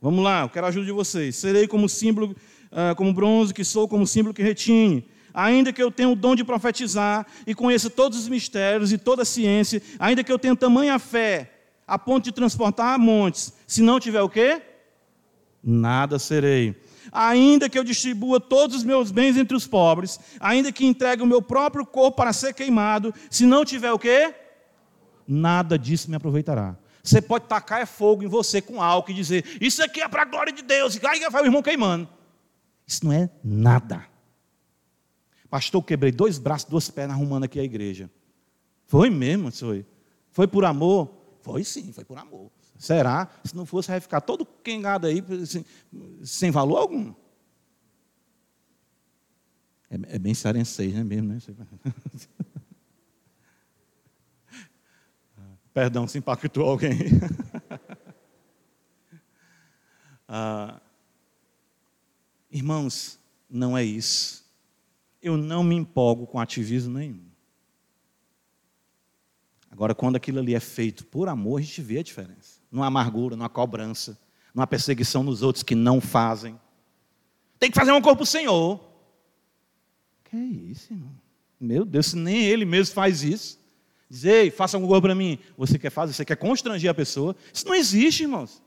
[0.00, 1.34] Vamos lá, eu quero a ajuda de vocês.
[1.36, 2.36] Serei como símbolo,
[2.70, 5.08] uh, como bronze que sou, como símbolo que retine.
[5.34, 9.22] Ainda que eu tenha o dom de profetizar e conheça todos os mistérios e toda
[9.22, 11.52] a ciência, ainda que eu tenha tamanha fé
[11.86, 14.60] a ponto de transportar montes, se não tiver o quê?
[15.62, 16.76] Nada serei.
[17.10, 21.26] Ainda que eu distribua todos os meus bens entre os pobres, ainda que entregue o
[21.26, 24.34] meu próprio corpo para ser queimado, se não tiver o quê?
[25.26, 26.76] Nada disso me aproveitará.
[27.08, 30.22] Você pode tacar é fogo em você com álcool e dizer: Isso aqui é para
[30.22, 30.94] a glória de Deus.
[30.94, 32.06] E aí vai o irmão queimando.
[32.86, 34.06] Isso não é nada.
[35.48, 38.10] Pastor, quebrei dois braços, duas pernas arrumando aqui a igreja.
[38.86, 39.86] Foi mesmo, foi.
[40.30, 41.10] Foi por amor?
[41.40, 42.50] Foi sim, foi por amor.
[42.78, 43.30] Será?
[43.42, 45.64] Se não fosse, vai ficar todo quengado aí, assim,
[46.22, 47.14] sem valor algum.
[49.90, 51.38] É, é bem cearenseis, né mesmo, né?
[55.78, 56.90] Perdão se impactou alguém.
[60.26, 60.80] ah,
[62.50, 63.16] irmãos,
[63.48, 64.44] não é isso.
[65.22, 67.22] Eu não me empolgo com ativismo nenhum.
[69.70, 72.58] Agora, quando aquilo ali é feito por amor, a gente vê a diferença.
[72.72, 74.18] Não há amargura, não há cobrança,
[74.52, 76.60] não há perseguição nos outros que não fazem.
[77.56, 78.80] Tem que fazer uma coisa para o Senhor.
[80.24, 81.14] Que é isso, irmão?
[81.60, 83.60] Meu Deus, nem ele mesmo faz isso.
[84.10, 85.38] Dizer, ei, faça alguma coisa para mim.
[85.56, 87.36] Você quer fazer, você quer constranger a pessoa.
[87.52, 88.62] Isso não existe, irmãos.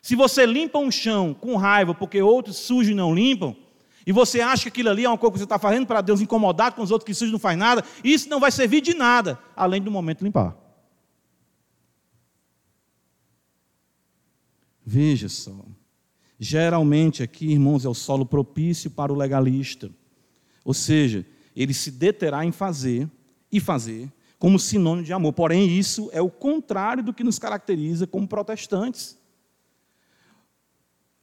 [0.00, 3.54] Se você limpa um chão com raiva porque outros sujos não limpam,
[4.06, 6.22] e você acha que aquilo ali é uma coisa que você está fazendo para Deus
[6.22, 9.38] incomodar com os outros que sujos não faz nada, isso não vai servir de nada,
[9.54, 10.56] além do momento limpar.
[14.82, 15.62] Veja só.
[16.40, 19.90] Geralmente aqui, irmãos, é o solo propício para o legalista.
[20.64, 23.06] Ou seja, ele se deterá em fazer
[23.52, 25.32] e fazer como sinônimo de amor.
[25.32, 29.18] Porém, isso é o contrário do que nos caracteriza como protestantes.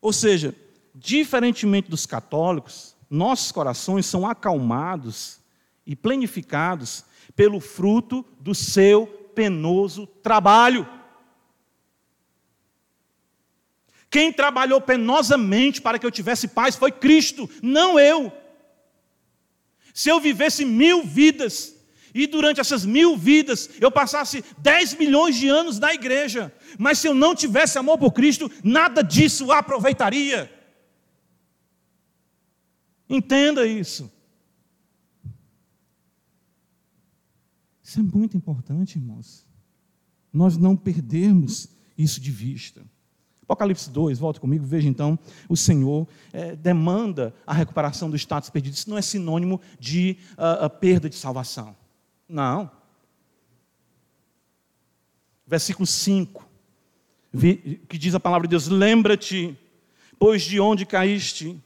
[0.01, 0.55] Ou seja,
[0.93, 5.39] diferentemente dos católicos, nossos corações são acalmados
[5.85, 7.05] e plenificados
[7.35, 10.87] pelo fruto do seu penoso trabalho.
[14.09, 18.31] Quem trabalhou penosamente para que eu tivesse paz foi Cristo, não eu.
[19.93, 21.74] Se eu vivesse mil vidas,
[22.15, 27.09] e durante essas mil vidas eu passasse dez milhões de anos na igreja, mas se
[27.09, 30.49] eu não tivesse amor por Cristo, nada disso aproveitaria.
[33.09, 34.09] Entenda isso.
[37.83, 39.45] Isso é muito importante, irmãos.
[40.31, 42.81] Nós não perdermos isso de vista.
[43.43, 48.73] Apocalipse 2, volta comigo, veja então, o Senhor é, demanda a recuperação do status perdido.
[48.73, 51.75] Isso não é sinônimo de uh, perda de salvação.
[52.27, 52.71] Não.
[55.47, 56.47] Versículo 5,
[57.87, 59.57] que diz a palavra de Deus: Lembra-te,
[60.17, 61.61] pois de onde caíste,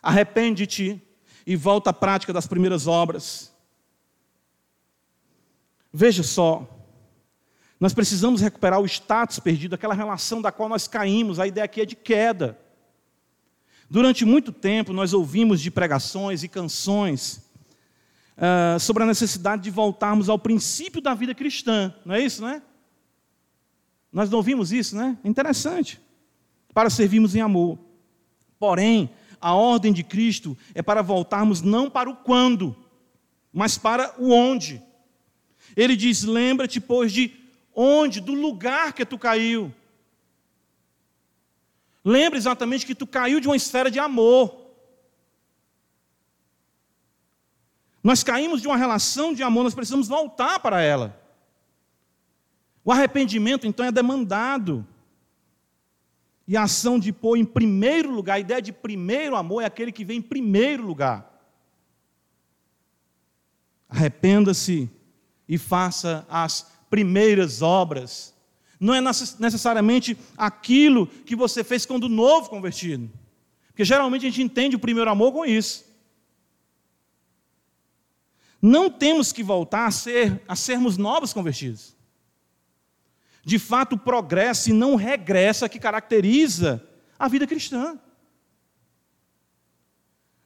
[0.00, 1.02] arrepende-te
[1.44, 3.52] e volta à prática das primeiras obras.
[5.92, 6.68] Veja só,
[7.80, 11.40] nós precisamos recuperar o status perdido, aquela relação da qual nós caímos.
[11.40, 12.56] A ideia aqui é de queda.
[13.88, 17.49] Durante muito tempo, nós ouvimos de pregações e canções
[18.40, 21.94] uh, sobre a necessidade de voltarmos ao princípio da vida cristã.
[22.04, 22.62] Não é isso, né?
[24.12, 25.16] Nós não ouvimos isso, né?
[25.22, 26.00] Interessante.
[26.74, 27.78] Para servirmos em amor.
[28.58, 29.10] Porém,
[29.40, 32.76] a ordem de Cristo é para voltarmos não para o quando,
[33.52, 34.82] mas para o onde.
[35.76, 37.40] Ele diz: Lembra-te, pois, de
[37.74, 38.20] Onde?
[38.20, 39.72] Do lugar que tu caiu.
[42.04, 44.59] Lembra exatamente que tu caiu de uma esfera de amor.
[48.02, 51.18] Nós caímos de uma relação de amor, nós precisamos voltar para ela.
[52.84, 54.86] O arrependimento, então, é demandado.
[56.48, 59.92] E a ação de pôr em primeiro lugar, a ideia de primeiro amor é aquele
[59.92, 61.30] que vem em primeiro lugar.
[63.88, 64.90] Arrependa-se
[65.48, 68.34] e faça as primeiras obras.
[68.78, 73.10] Não é necessariamente aquilo que você fez quando novo convertido.
[73.66, 75.84] Porque geralmente a gente entende o primeiro amor com isso.
[78.60, 81.96] Não temos que voltar a, ser, a sermos novos convertidos.
[83.44, 86.86] De fato, o progresso e não regressa que caracteriza
[87.18, 87.98] a vida cristã.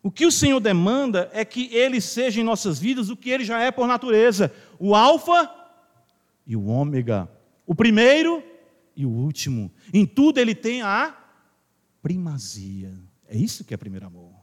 [0.03, 3.45] O que o Senhor demanda é que Ele seja em nossas vidas o que Ele
[3.45, 5.51] já é por natureza: o Alfa
[6.47, 7.29] e o ômega,
[7.67, 8.43] o primeiro
[8.97, 9.73] e o último.
[9.93, 11.17] Em tudo ele tem a
[12.03, 12.95] primazia.
[13.27, 14.34] É isso que é primeiro amor.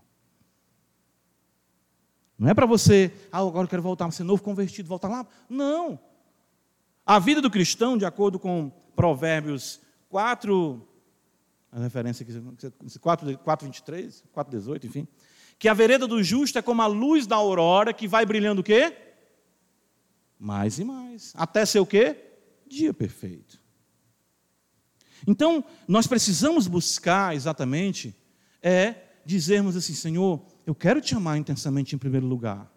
[2.41, 5.27] Não é para você, ah, agora eu quero voltar a ser novo convertido, voltar lá.
[5.47, 5.99] Não.
[7.05, 9.79] A vida do cristão, de acordo com Provérbios
[10.09, 10.81] 4,
[11.71, 15.07] a referência aqui, 4, 4 23, 4, 18, enfim,
[15.59, 18.63] que a vereda do justo é como a luz da aurora que vai brilhando o
[18.63, 18.91] quê?
[20.39, 22.17] mais e mais, até ser o quê?
[22.65, 23.61] Dia perfeito.
[25.27, 28.15] Então, nós precisamos buscar exatamente
[28.63, 32.71] é dizermos assim, Senhor, eu quero te amar intensamente em primeiro lugar.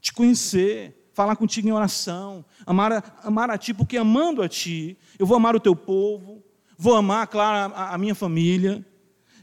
[0.00, 4.96] Te conhecer, falar contigo em oração, amar a, amar a ti, porque amando a ti,
[5.18, 6.42] eu vou amar o teu povo,
[6.76, 8.84] vou amar, claro, a, a minha família.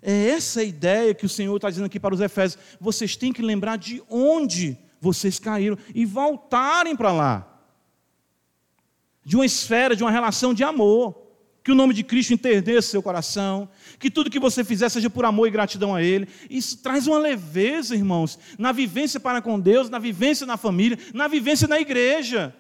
[0.01, 2.61] É essa a ideia que o Senhor está dizendo aqui para os Efésios.
[2.79, 7.45] Vocês têm que lembrar de onde vocês caíram e voltarem para lá.
[9.23, 11.28] De uma esfera, de uma relação de amor.
[11.63, 13.69] Que o nome de Cristo enterneça seu coração.
[13.99, 16.27] Que tudo que você fizer seja por amor e gratidão a Ele.
[16.49, 21.27] Isso traz uma leveza, irmãos, na vivência para com Deus, na vivência na família, na
[21.27, 22.55] vivência na igreja.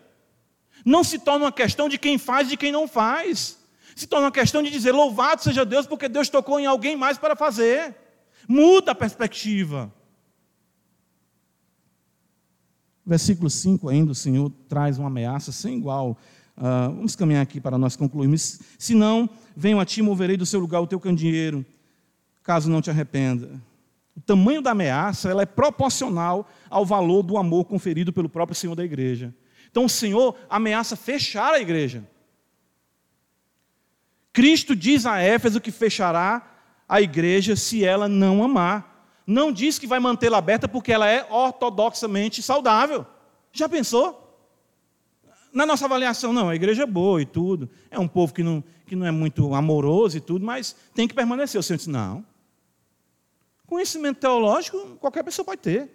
[0.85, 3.57] Não se torna uma questão de quem faz e de quem não faz.
[3.95, 7.17] Se torna uma questão de dizer: louvado seja Deus, porque Deus tocou em alguém mais
[7.17, 7.95] para fazer.
[8.47, 9.93] Muda a perspectiva.
[13.05, 16.17] Versículo 5 ainda, o Senhor traz uma ameaça sem igual.
[16.59, 18.59] Uh, vamos caminhar aqui para nós concluirmos.
[18.77, 21.65] Se não, venho a ti, moverei do seu lugar o teu candeeiro,
[22.43, 23.49] caso não te arrependa.
[24.15, 28.75] O tamanho da ameaça ela é proporcional ao valor do amor conferido pelo próprio Senhor
[28.75, 29.33] da igreja.
[29.71, 32.03] Então o Senhor ameaça fechar a igreja.
[34.33, 36.45] Cristo diz a Éfeso que fechará
[36.89, 39.21] a igreja se ela não amar.
[39.25, 43.05] Não diz que vai mantê-la aberta porque ela é ortodoxamente saudável.
[43.53, 44.28] Já pensou?
[45.51, 47.69] Na nossa avaliação, não, a igreja é boa e tudo.
[47.89, 51.13] É um povo que não, que não é muito amoroso e tudo, mas tem que
[51.13, 51.59] permanecer.
[51.59, 52.25] O Senhor disse: não.
[53.65, 55.89] Conhecimento teológico, qualquer pessoa pode ter.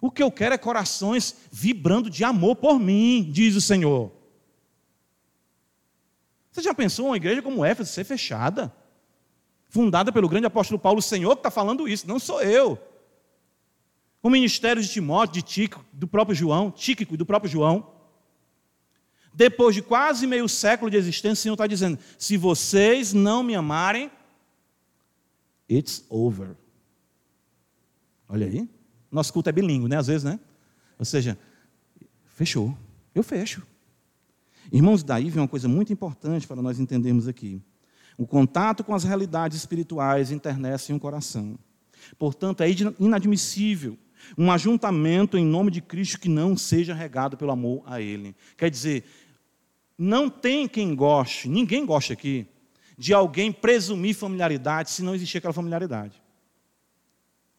[0.00, 4.12] O que eu quero é corações vibrando de amor por mim, diz o Senhor.
[6.50, 8.72] Você já pensou uma igreja como Éfeso ser fechada?
[9.68, 12.78] Fundada pelo grande apóstolo Paulo, o Senhor que está falando isso, não sou eu.
[14.22, 17.93] O ministério de Timóteo, de Tíquico, do próprio João, Tíquico e do próprio João.
[19.34, 23.54] Depois de quase meio século de existência, o Senhor está dizendo: se vocês não me
[23.56, 24.10] amarem,
[25.68, 26.56] it's over.
[28.28, 28.68] Olha aí.
[29.10, 29.96] Nosso culto é bilíngue, né?
[29.96, 30.38] Às vezes, né?
[30.98, 31.36] Ou seja,
[32.26, 32.76] fechou.
[33.14, 33.66] Eu fecho.
[34.72, 37.60] Irmãos, daí vem uma coisa muito importante para nós entendermos aqui.
[38.16, 41.58] O contato com as realidades espirituais internecem o coração.
[42.18, 42.68] Portanto, é
[42.98, 43.98] inadmissível
[44.36, 48.34] um ajuntamento em nome de Cristo que não seja regado pelo amor a Ele.
[48.56, 49.04] Quer dizer,
[49.96, 52.46] não tem quem goste, ninguém gosta aqui,
[52.96, 56.20] de alguém presumir familiaridade se não existir aquela familiaridade.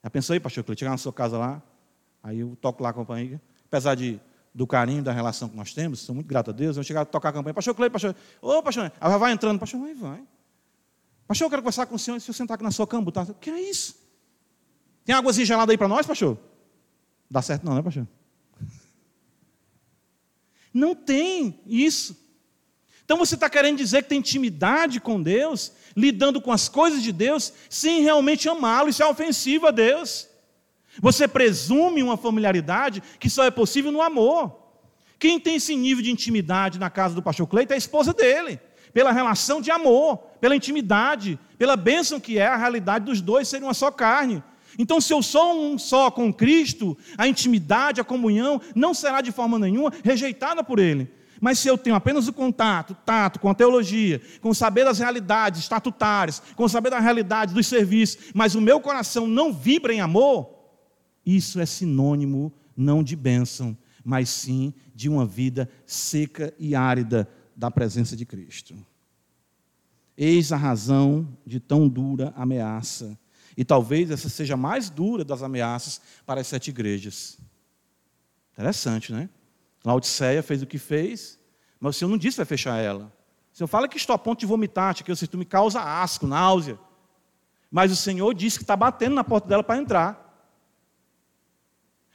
[0.04, 1.62] Já pensou aí, pastor Cleiton, chegar na sua casa lá,
[2.22, 4.20] aí eu toco lá a campanha, apesar de,
[4.54, 7.06] do carinho, da relação que nós temos, sou muito grato a Deus, eu chegar a
[7.06, 10.24] tocar a campanha, pastor Cleiton, pastor, ô pastor, ela vai entrando, pastor, vai, vai.
[11.28, 13.26] Pastor, eu quero conversar com o senhor, se eu sentar aqui na sua cama, tá?
[13.40, 13.96] que é isso?
[15.04, 16.38] Tem águazinha gelada aí para nós, pastor?
[17.30, 18.08] Dá certo não, né, pastor?
[20.74, 22.25] Não tem isso.
[23.06, 27.12] Então você está querendo dizer que tem intimidade com Deus, lidando com as coisas de
[27.12, 30.28] Deus, sem realmente amá-lo, isso é ofensivo a Deus.
[31.00, 34.60] Você presume uma familiaridade que só é possível no amor.
[35.20, 38.60] Quem tem esse nível de intimidade na casa do pastor Cleito é a esposa dele
[38.96, 43.68] pela relação de amor, pela intimidade, pela bênção que é a realidade dos dois serem
[43.68, 44.42] uma só carne.
[44.80, 49.34] Então, se eu sou um só com Cristo, a intimidade, a comunhão não será de
[49.34, 51.12] forma nenhuma rejeitada por Ele.
[51.46, 54.98] Mas se eu tenho apenas o contato, o tato com a teologia, com saber das
[54.98, 60.02] realidades estatutárias, com saber da realidade dos serviços, mas o meu coração não vibra em
[60.02, 60.50] amor,
[61.24, 67.70] isso é sinônimo não de bênção, mas sim de uma vida seca e árida, da
[67.70, 68.76] presença de Cristo.
[70.18, 73.16] Eis a razão de tão dura ameaça.
[73.56, 77.38] E talvez essa seja a mais dura das ameaças para as sete igrejas.
[78.54, 79.30] Interessante, né?
[79.86, 81.40] Laodiceia fez o que fez,
[81.80, 83.14] mas o Senhor não disse que vai fechar ela.
[83.54, 86.26] O Senhor fala que estou a ponto de vomitar, que o Senhor me causa asco,
[86.26, 86.80] náusea.
[87.70, 90.26] Mas o Senhor disse que está batendo na porta dela para entrar.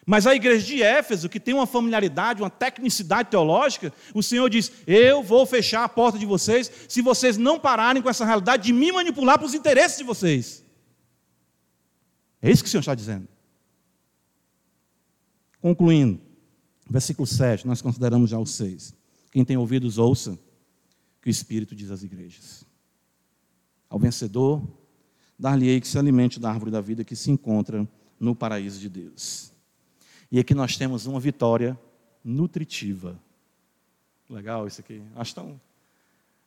[0.04, 4.72] Mas a igreja de Éfeso, que tem uma familiaridade, uma tecnicidade teológica, o Senhor diz:
[4.86, 8.72] Eu vou fechar a porta de vocês se vocês não pararem com essa realidade de
[8.72, 10.64] me manipular para os interesses de vocês.
[12.42, 13.28] É isso que o Senhor está dizendo.
[15.60, 16.20] Concluindo,
[16.90, 18.94] versículo 7, nós consideramos já o 6.
[19.30, 20.36] Quem tem ouvidos, ouça
[21.22, 22.64] que o Espírito diz às igrejas.
[23.88, 24.62] Ao vencedor,
[25.38, 27.88] dar-lhe-ei que se alimente da árvore da vida que se encontra
[28.18, 29.52] no paraíso de Deus.
[30.32, 31.78] E aqui nós temos uma vitória
[32.24, 33.20] nutritiva.
[34.28, 35.02] Legal isso aqui.
[35.14, 35.60] Acho tão.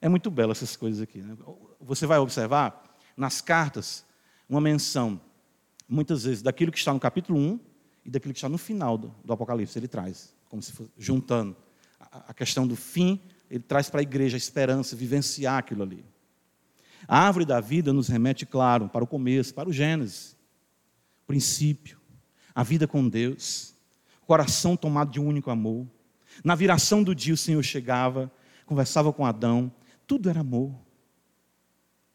[0.01, 1.19] É muito belo essas coisas aqui.
[1.19, 1.37] Né?
[1.79, 4.05] Você vai observar nas cartas
[4.49, 5.19] uma menção,
[5.87, 7.59] muitas vezes, daquilo que está no capítulo 1
[8.05, 9.77] e daquilo que está no final do, do Apocalipse.
[9.77, 11.55] Ele traz, como se fosse juntando
[11.99, 16.05] a, questão do fim, ele traz para a igreja a esperança, vivenciar aquilo ali.
[17.07, 20.37] A árvore da vida nos remete, claro, para o começo, para o Gênesis,
[21.25, 21.99] princípio,
[22.53, 23.73] a vida com Deus
[24.27, 25.87] coração tomado de um único amor.
[26.43, 28.31] Na viração do dia, o Senhor chegava,
[28.63, 29.71] conversava com Adão,
[30.05, 30.71] tudo era amor.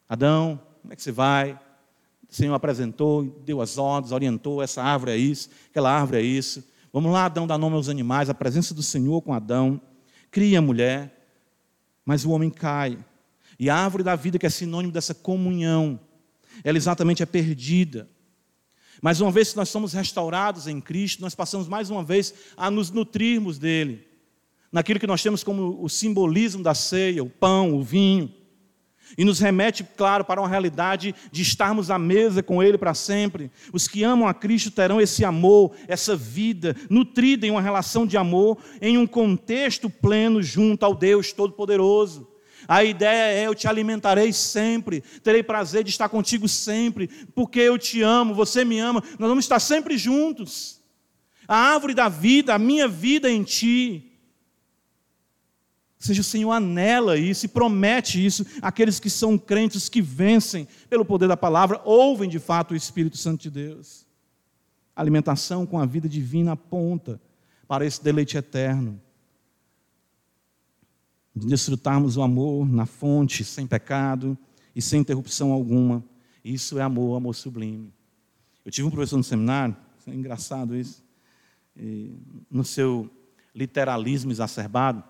[0.08, 1.58] Adão, como é que você vai?
[2.30, 6.64] O Senhor apresentou, deu as ordens, orientou: essa árvore é isso, aquela árvore é isso.
[6.92, 9.80] Vamos lá, Adão, dar nome aos animais, a presença do Senhor com Adão.
[10.30, 11.28] Cria a mulher,
[12.04, 12.98] mas o homem cai.
[13.58, 16.00] E a árvore da vida, que é sinônimo dessa comunhão,
[16.64, 18.08] ela exatamente é perdida.
[19.02, 22.70] Mas uma vez que nós somos restaurados em Cristo, nós passamos mais uma vez a
[22.70, 24.06] nos nutrirmos dele,
[24.72, 28.32] naquilo que nós temos como o simbolismo da ceia, o pão, o vinho.
[29.16, 33.50] E nos remete, claro, para uma realidade de estarmos à mesa com Ele para sempre.
[33.72, 38.16] Os que amam a Cristo terão esse amor, essa vida, nutrida em uma relação de
[38.16, 42.28] amor, em um contexto pleno junto ao Deus Todo-Poderoso.
[42.66, 47.78] A ideia é: eu te alimentarei sempre, terei prazer de estar contigo sempre, porque eu
[47.78, 50.80] te amo, você me ama, nós vamos estar sempre juntos.
[51.46, 54.07] A árvore da vida, a minha vida em ti.
[55.98, 61.04] Seja, o Senhor anela isso e promete isso àqueles que são crentes que vencem pelo
[61.04, 64.06] poder da palavra, ouvem de fato o Espírito Santo de Deus.
[64.94, 67.20] A alimentação com a vida divina aponta
[67.66, 69.00] para esse deleite eterno.
[71.34, 74.38] De desfrutarmos o amor na fonte, sem pecado
[74.74, 76.04] e sem interrupção alguma.
[76.44, 77.92] Isso é amor, amor sublime.
[78.64, 79.76] Eu tive um professor no seminário,
[80.06, 81.02] é engraçado isso,
[82.50, 83.10] no seu
[83.54, 85.02] literalismo exacerbado,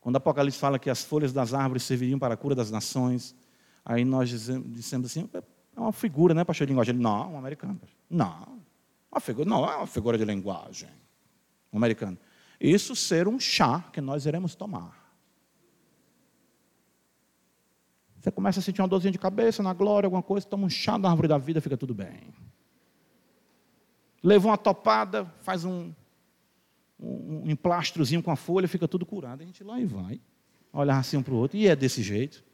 [0.00, 3.34] quando Apocalipse fala que as folhas das árvores serviriam para a cura das nações,
[3.84, 6.94] aí nós dissemos assim, é uma figura, né, pastor de linguagem?
[6.94, 7.78] Ele, não, um americano.
[8.08, 8.60] Não,
[9.10, 10.88] uma figura, não é uma figura de linguagem.
[11.72, 12.18] Um americano.
[12.58, 14.98] Isso ser um chá que nós iremos tomar.
[18.20, 20.98] Você começa a sentir uma dorzinha de cabeça, na glória, alguma coisa, toma um chá
[20.98, 22.34] da árvore da vida, fica tudo bem.
[24.22, 25.92] Levou uma topada, faz um,
[27.00, 29.42] um, emplastrozinho com a folha, fica tudo curado.
[29.42, 30.20] A gente lá e vai,
[30.72, 32.44] olhar assim um para o outro, e é desse jeito.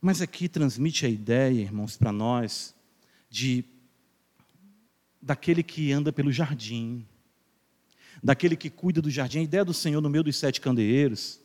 [0.00, 2.74] Mas aqui transmite a ideia, irmãos, para nós,
[3.28, 3.64] de
[5.20, 7.04] daquele que anda pelo jardim,
[8.22, 9.40] daquele que cuida do jardim.
[9.40, 11.40] A ideia do Senhor no meio dos sete candeeiros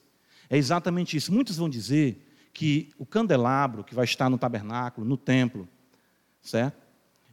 [0.50, 1.34] é exatamente isso.
[1.34, 5.68] Muitos vão dizer que o candelabro que vai estar no tabernáculo, no templo,
[6.42, 6.84] certo?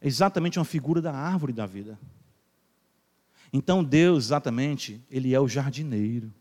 [0.00, 1.98] É exatamente uma figura da árvore da vida.
[3.52, 6.32] Então Deus, exatamente, Ele é o jardineiro.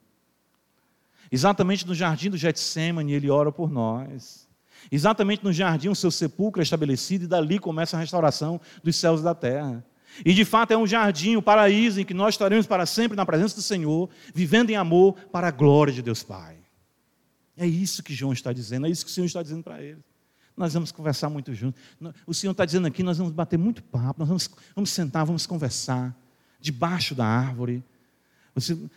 [1.31, 4.47] Exatamente no jardim do Getsemane, Ele ora por nós.
[4.91, 9.21] Exatamente no jardim, o seu sepulcro é estabelecido e dali começa a restauração dos céus
[9.21, 9.83] e da terra.
[10.25, 13.25] E de fato é um jardim, um paraíso em que nós estaremos para sempre na
[13.25, 16.57] presença do Senhor, vivendo em amor para a glória de Deus Pai.
[17.55, 19.99] É isso que João está dizendo, é isso que o Senhor está dizendo para ele.
[20.55, 21.81] Nós vamos conversar muito juntos.
[22.25, 25.45] O Senhor está dizendo aqui, nós vamos bater muito papo, nós vamos, vamos sentar, vamos
[25.45, 26.17] conversar
[26.59, 27.83] debaixo da árvore.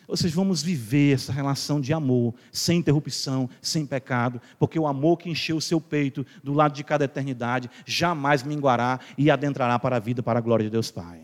[0.09, 5.31] Vocês vamos viver essa relação de amor, sem interrupção, sem pecado, porque o amor que
[5.31, 10.01] encheu o seu peito do lado de cada eternidade jamais minguará e adentrará para a
[10.01, 11.21] vida, para a glória de Deus Pai.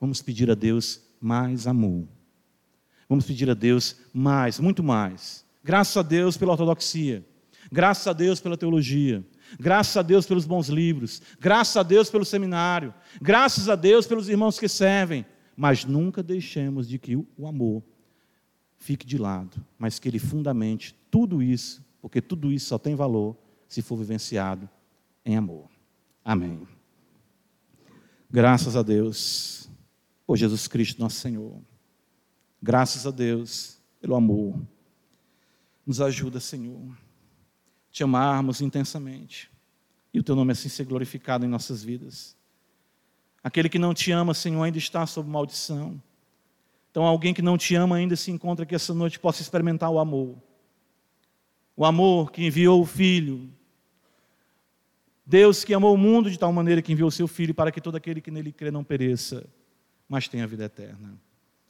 [0.00, 2.08] Vamos pedir a Deus mais amor.
[3.08, 5.44] Vamos pedir a Deus mais, muito mais.
[5.62, 7.24] Graças a Deus pela ortodoxia,
[7.70, 9.22] graças a Deus pela teologia,
[9.58, 14.28] Graças a Deus pelos bons livros, graças a Deus pelo seminário, graças a Deus pelos
[14.28, 15.26] irmãos que servem,
[15.56, 17.82] mas nunca deixemos de que o amor
[18.76, 23.36] fique de lado, mas que ele fundamente tudo isso, porque tudo isso só tem valor
[23.68, 24.68] se for vivenciado
[25.24, 25.68] em amor.
[26.24, 26.66] Amém.
[28.30, 29.70] Graças a Deus
[30.26, 31.60] por Jesus Cristo, nosso Senhor.
[32.62, 34.60] Graças a Deus pelo amor.
[35.86, 37.01] Nos ajuda, Senhor
[37.92, 39.52] te amarmos intensamente
[40.12, 42.36] e o teu nome assim ser glorificado em nossas vidas.
[43.44, 46.00] Aquele que não te ama, Senhor, ainda está sob maldição.
[46.90, 49.98] Então, alguém que não te ama ainda se encontra que essa noite possa experimentar o
[49.98, 50.36] amor.
[51.76, 53.50] O amor que enviou o Filho.
[55.24, 57.80] Deus que amou o mundo de tal maneira que enviou o seu Filho para que
[57.80, 59.46] todo aquele que nele crê não pereça,
[60.08, 61.18] mas tenha vida eterna.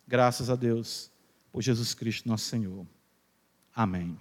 [0.06, 1.10] Graças a Deus
[1.52, 2.86] por Jesus Cristo, nosso Senhor.
[3.74, 4.18] Amém.